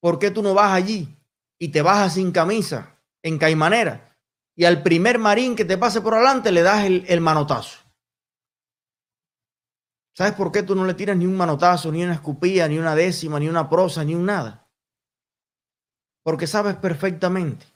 ¿por 0.00 0.18
qué 0.18 0.30
tú 0.30 0.42
no 0.42 0.54
vas 0.54 0.72
allí 0.72 1.19
y 1.60 1.68
te 1.68 1.82
bajas 1.82 2.14
sin 2.14 2.32
camisa 2.32 2.98
en 3.22 3.38
Caimanera 3.38 4.16
y 4.56 4.64
al 4.64 4.82
primer 4.82 5.20
marín 5.20 5.54
que 5.54 5.64
te 5.64 5.78
pase 5.78 6.00
por 6.00 6.14
adelante 6.14 6.50
le 6.50 6.62
das 6.62 6.84
el, 6.84 7.20
manotazo? 7.20 7.78
¿Sabes 10.16 10.34
por 10.34 10.50
qué 10.50 10.64
tú 10.64 10.74
no 10.74 10.84
le 10.84 10.94
tiras 10.94 11.16
ni 11.16 11.26
un 11.26 11.36
manotazo, 11.36 11.92
ni 11.92 12.02
una 12.02 12.14
escupilla, 12.14 12.66
ni 12.66 12.78
una 12.78 12.94
décima, 12.94 13.38
ni 13.38 13.48
una 13.48 13.68
prosa, 13.68 14.02
ni 14.04 14.14
un 14.14 14.26
nada? 14.26 14.60
porque 16.22 16.46
sabes 16.46 16.76
perfectamente 16.76 17.66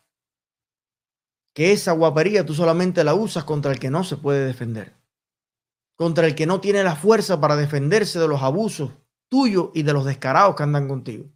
que 1.55 1.73
esa 1.73 1.92
guapería 1.92 2.44
tú 2.44 2.55
solamente 2.55 3.05
la 3.05 3.14
usas 3.14 3.44
contra 3.44 3.73
el 3.73 3.79
que 3.79 3.90
no 3.90 4.05
se 4.05 4.16
puede 4.16 4.44
defender, 4.47 4.94
contra 5.97 6.27
el 6.27 6.35
que 6.35 6.47
no 6.47 6.61
tiene 6.61 6.83
la 6.83 6.97
fuerza 6.97 7.40
para 7.40 7.57
defenderse 7.57 8.18
de 8.18 8.29
los 8.29 8.42
abusos 8.42 8.92
tuyos 9.29 9.70
y 9.75 9.83
de 9.83 9.92
los 9.92 10.05
descarados 10.05 10.57
que 10.57 10.62
andan 10.64 10.88
contigo. 10.88 11.31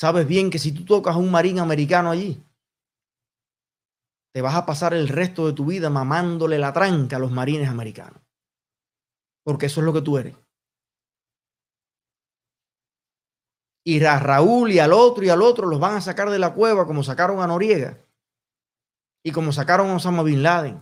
Sabes 0.00 0.26
bien 0.26 0.48
que 0.48 0.58
si 0.58 0.72
tú 0.72 0.86
tocas 0.86 1.14
a 1.14 1.18
un 1.18 1.30
marín 1.30 1.58
americano 1.58 2.10
allí, 2.10 2.42
te 4.32 4.40
vas 4.40 4.54
a 4.54 4.64
pasar 4.64 4.94
el 4.94 5.08
resto 5.08 5.46
de 5.46 5.52
tu 5.52 5.66
vida 5.66 5.90
mamándole 5.90 6.58
la 6.58 6.72
tranca 6.72 7.16
a 7.16 7.18
los 7.18 7.30
marines 7.30 7.68
americanos. 7.68 8.22
Porque 9.44 9.66
eso 9.66 9.80
es 9.80 9.84
lo 9.84 9.92
que 9.92 10.00
tú 10.00 10.16
eres. 10.16 10.36
y 13.84 14.02
a 14.04 14.18
Raúl 14.18 14.72
y 14.72 14.78
al 14.78 14.92
otro 14.92 15.24
y 15.24 15.30
al 15.30 15.42
otro 15.42 15.66
los 15.66 15.80
van 15.80 15.96
a 15.96 16.00
sacar 16.00 16.30
de 16.30 16.38
la 16.38 16.54
cueva 16.54 16.86
como 16.86 17.02
sacaron 17.02 17.40
a 17.40 17.46
Noriega 17.46 17.98
y 19.24 19.32
como 19.32 19.52
sacaron 19.52 19.88
a 19.88 19.96
Osama 19.96 20.22
Bin 20.22 20.42
Laden 20.42 20.80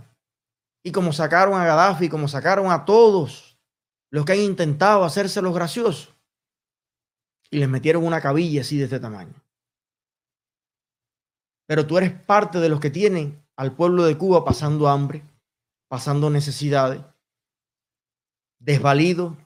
y 0.84 0.92
como 0.92 1.12
sacaron 1.12 1.54
a 1.54 1.64
Gaddafi, 1.64 2.08
como 2.08 2.28
sacaron 2.28 2.70
a 2.70 2.84
todos 2.84 3.58
los 4.10 4.24
que 4.24 4.32
han 4.32 4.40
intentado 4.40 5.04
hacerse 5.04 5.40
los 5.40 5.54
graciosos 5.54 6.17
y 7.50 7.58
les 7.58 7.68
metieron 7.68 8.04
una 8.04 8.20
cabilla 8.20 8.60
así 8.60 8.78
de 8.78 8.84
este 8.84 9.00
tamaño. 9.00 9.34
Pero 11.66 11.86
tú 11.86 11.98
eres 11.98 12.12
parte 12.12 12.60
de 12.60 12.68
los 12.68 12.80
que 12.80 12.90
tienen 12.90 13.44
al 13.56 13.74
pueblo 13.74 14.04
de 14.04 14.16
Cuba 14.16 14.44
pasando 14.44 14.88
hambre, 14.88 15.22
pasando 15.88 16.30
necesidades, 16.30 17.02
desvalido 18.58 19.36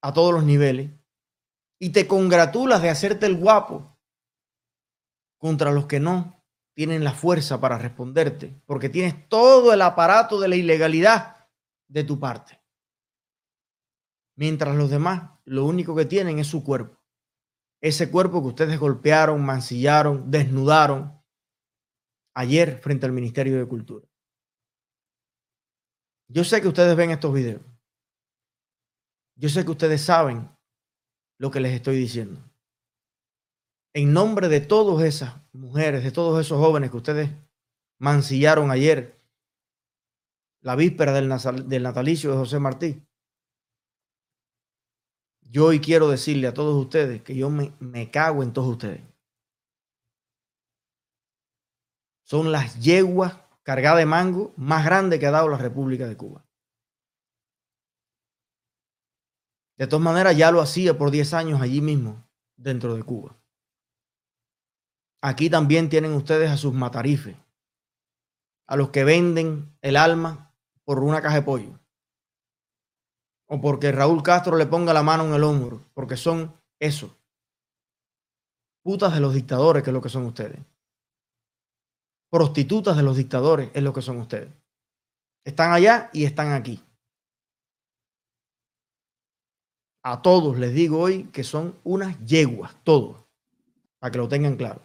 a 0.00 0.12
todos 0.12 0.32
los 0.32 0.44
niveles 0.44 0.90
y 1.78 1.90
te 1.90 2.06
congratulas 2.06 2.82
de 2.82 2.90
hacerte 2.90 3.26
el 3.26 3.36
guapo 3.36 3.96
contra 5.38 5.72
los 5.72 5.86
que 5.86 6.00
no 6.00 6.40
tienen 6.74 7.04
la 7.04 7.12
fuerza 7.12 7.60
para 7.60 7.78
responderte, 7.78 8.60
porque 8.66 8.88
tienes 8.88 9.28
todo 9.28 9.72
el 9.72 9.82
aparato 9.82 10.40
de 10.40 10.48
la 10.48 10.56
ilegalidad 10.56 11.48
de 11.88 12.04
tu 12.04 12.18
parte. 12.18 12.60
Mientras 14.36 14.74
los 14.76 14.90
demás 14.90 15.30
lo 15.44 15.66
único 15.66 15.94
que 15.94 16.06
tienen 16.06 16.38
es 16.38 16.46
su 16.46 16.64
cuerpo 16.64 17.01
ese 17.82 18.10
cuerpo 18.10 18.40
que 18.40 18.48
ustedes 18.48 18.78
golpearon, 18.78 19.44
mancillaron, 19.44 20.30
desnudaron 20.30 21.20
ayer 22.34 22.78
frente 22.80 23.06
al 23.06 23.12
Ministerio 23.12 23.58
de 23.58 23.66
Cultura. 23.66 24.06
Yo 26.28 26.44
sé 26.44 26.62
que 26.62 26.68
ustedes 26.68 26.96
ven 26.96 27.10
estos 27.10 27.34
videos. 27.34 27.60
Yo 29.36 29.48
sé 29.48 29.64
que 29.64 29.72
ustedes 29.72 30.00
saben 30.00 30.48
lo 31.38 31.50
que 31.50 31.60
les 31.60 31.74
estoy 31.74 31.96
diciendo. 31.96 32.40
En 33.94 34.12
nombre 34.12 34.48
de 34.48 34.60
todas 34.60 35.04
esas 35.04 35.34
mujeres, 35.52 36.04
de 36.04 36.12
todos 36.12 36.40
esos 36.40 36.58
jóvenes 36.58 36.90
que 36.90 36.96
ustedes 36.96 37.30
mancillaron 37.98 38.70
ayer, 38.70 39.20
la 40.62 40.76
víspera 40.76 41.12
del, 41.12 41.28
natalicio 41.28 42.30
de 42.30 42.36
José 42.36 42.58
Martí, 42.60 43.02
yo 45.52 45.66
hoy 45.66 45.80
quiero 45.80 46.08
decirle 46.08 46.46
a 46.46 46.54
todos 46.54 46.74
ustedes 46.82 47.22
que 47.22 47.36
yo 47.36 47.50
me, 47.50 48.10
cago 48.10 48.42
en 48.42 48.54
todos 48.54 48.68
ustedes. 48.68 49.02
Son 52.24 52.50
las 52.50 52.80
yeguas 52.80 53.36
cargadas 53.62 53.98
de 53.98 54.06
mango 54.06 54.54
más 54.56 54.82
grandes 54.82 55.20
que 55.20 55.26
ha 55.26 55.30
dado 55.30 55.50
la 55.50 55.58
República 55.58 56.08
de 56.08 56.16
Cuba. 56.16 56.42
De 59.76 59.86
todas 59.86 60.02
maneras, 60.02 60.34
ya 60.38 60.50
lo 60.50 60.62
hacía 60.62 60.96
por 60.96 61.10
10 61.10 61.34
años 61.34 61.60
allí 61.60 61.82
mismo, 61.82 62.26
dentro 62.56 62.94
de 62.94 63.02
Cuba. 63.02 63.36
Aquí 65.20 65.50
también 65.50 65.90
tienen 65.90 66.14
ustedes 66.14 66.50
a 66.50 66.56
sus 66.56 66.72
matarifes, 66.72 67.36
a 68.66 68.76
los 68.76 68.88
que 68.88 69.04
venden 69.04 69.76
el 69.82 69.98
alma 69.98 70.54
por 70.84 71.00
una 71.00 71.20
caja 71.20 71.36
de 71.36 71.42
pollo 71.42 71.81
o 73.52 73.60
porque 73.60 73.92
Raúl 73.92 74.22
Castro 74.22 74.56
le 74.56 74.64
ponga 74.64 74.94
la 74.94 75.02
mano 75.02 75.26
en 75.26 75.34
el 75.34 75.44
hombro, 75.44 75.84
porque 75.92 76.16
son 76.16 76.54
eso. 76.80 77.14
Putas 78.82 79.12
de 79.12 79.20
los 79.20 79.34
dictadores, 79.34 79.82
que 79.82 79.90
es 79.90 79.94
lo 79.94 80.00
que 80.00 80.08
son 80.08 80.24
ustedes. 80.24 80.58
Prostitutas 82.30 82.96
de 82.96 83.02
los 83.02 83.14
dictadores, 83.14 83.70
es 83.74 83.82
lo 83.82 83.92
que 83.92 84.00
son 84.00 84.16
ustedes. 84.16 84.50
Están 85.44 85.70
allá 85.72 86.08
y 86.14 86.24
están 86.24 86.52
aquí. 86.52 86.82
A 90.02 90.22
todos 90.22 90.58
les 90.58 90.72
digo 90.72 90.98
hoy 90.98 91.24
que 91.24 91.44
son 91.44 91.78
unas 91.84 92.18
yeguas, 92.24 92.74
todos, 92.82 93.22
para 93.98 94.10
que 94.10 94.16
lo 94.16 94.28
tengan 94.28 94.56
claro. 94.56 94.80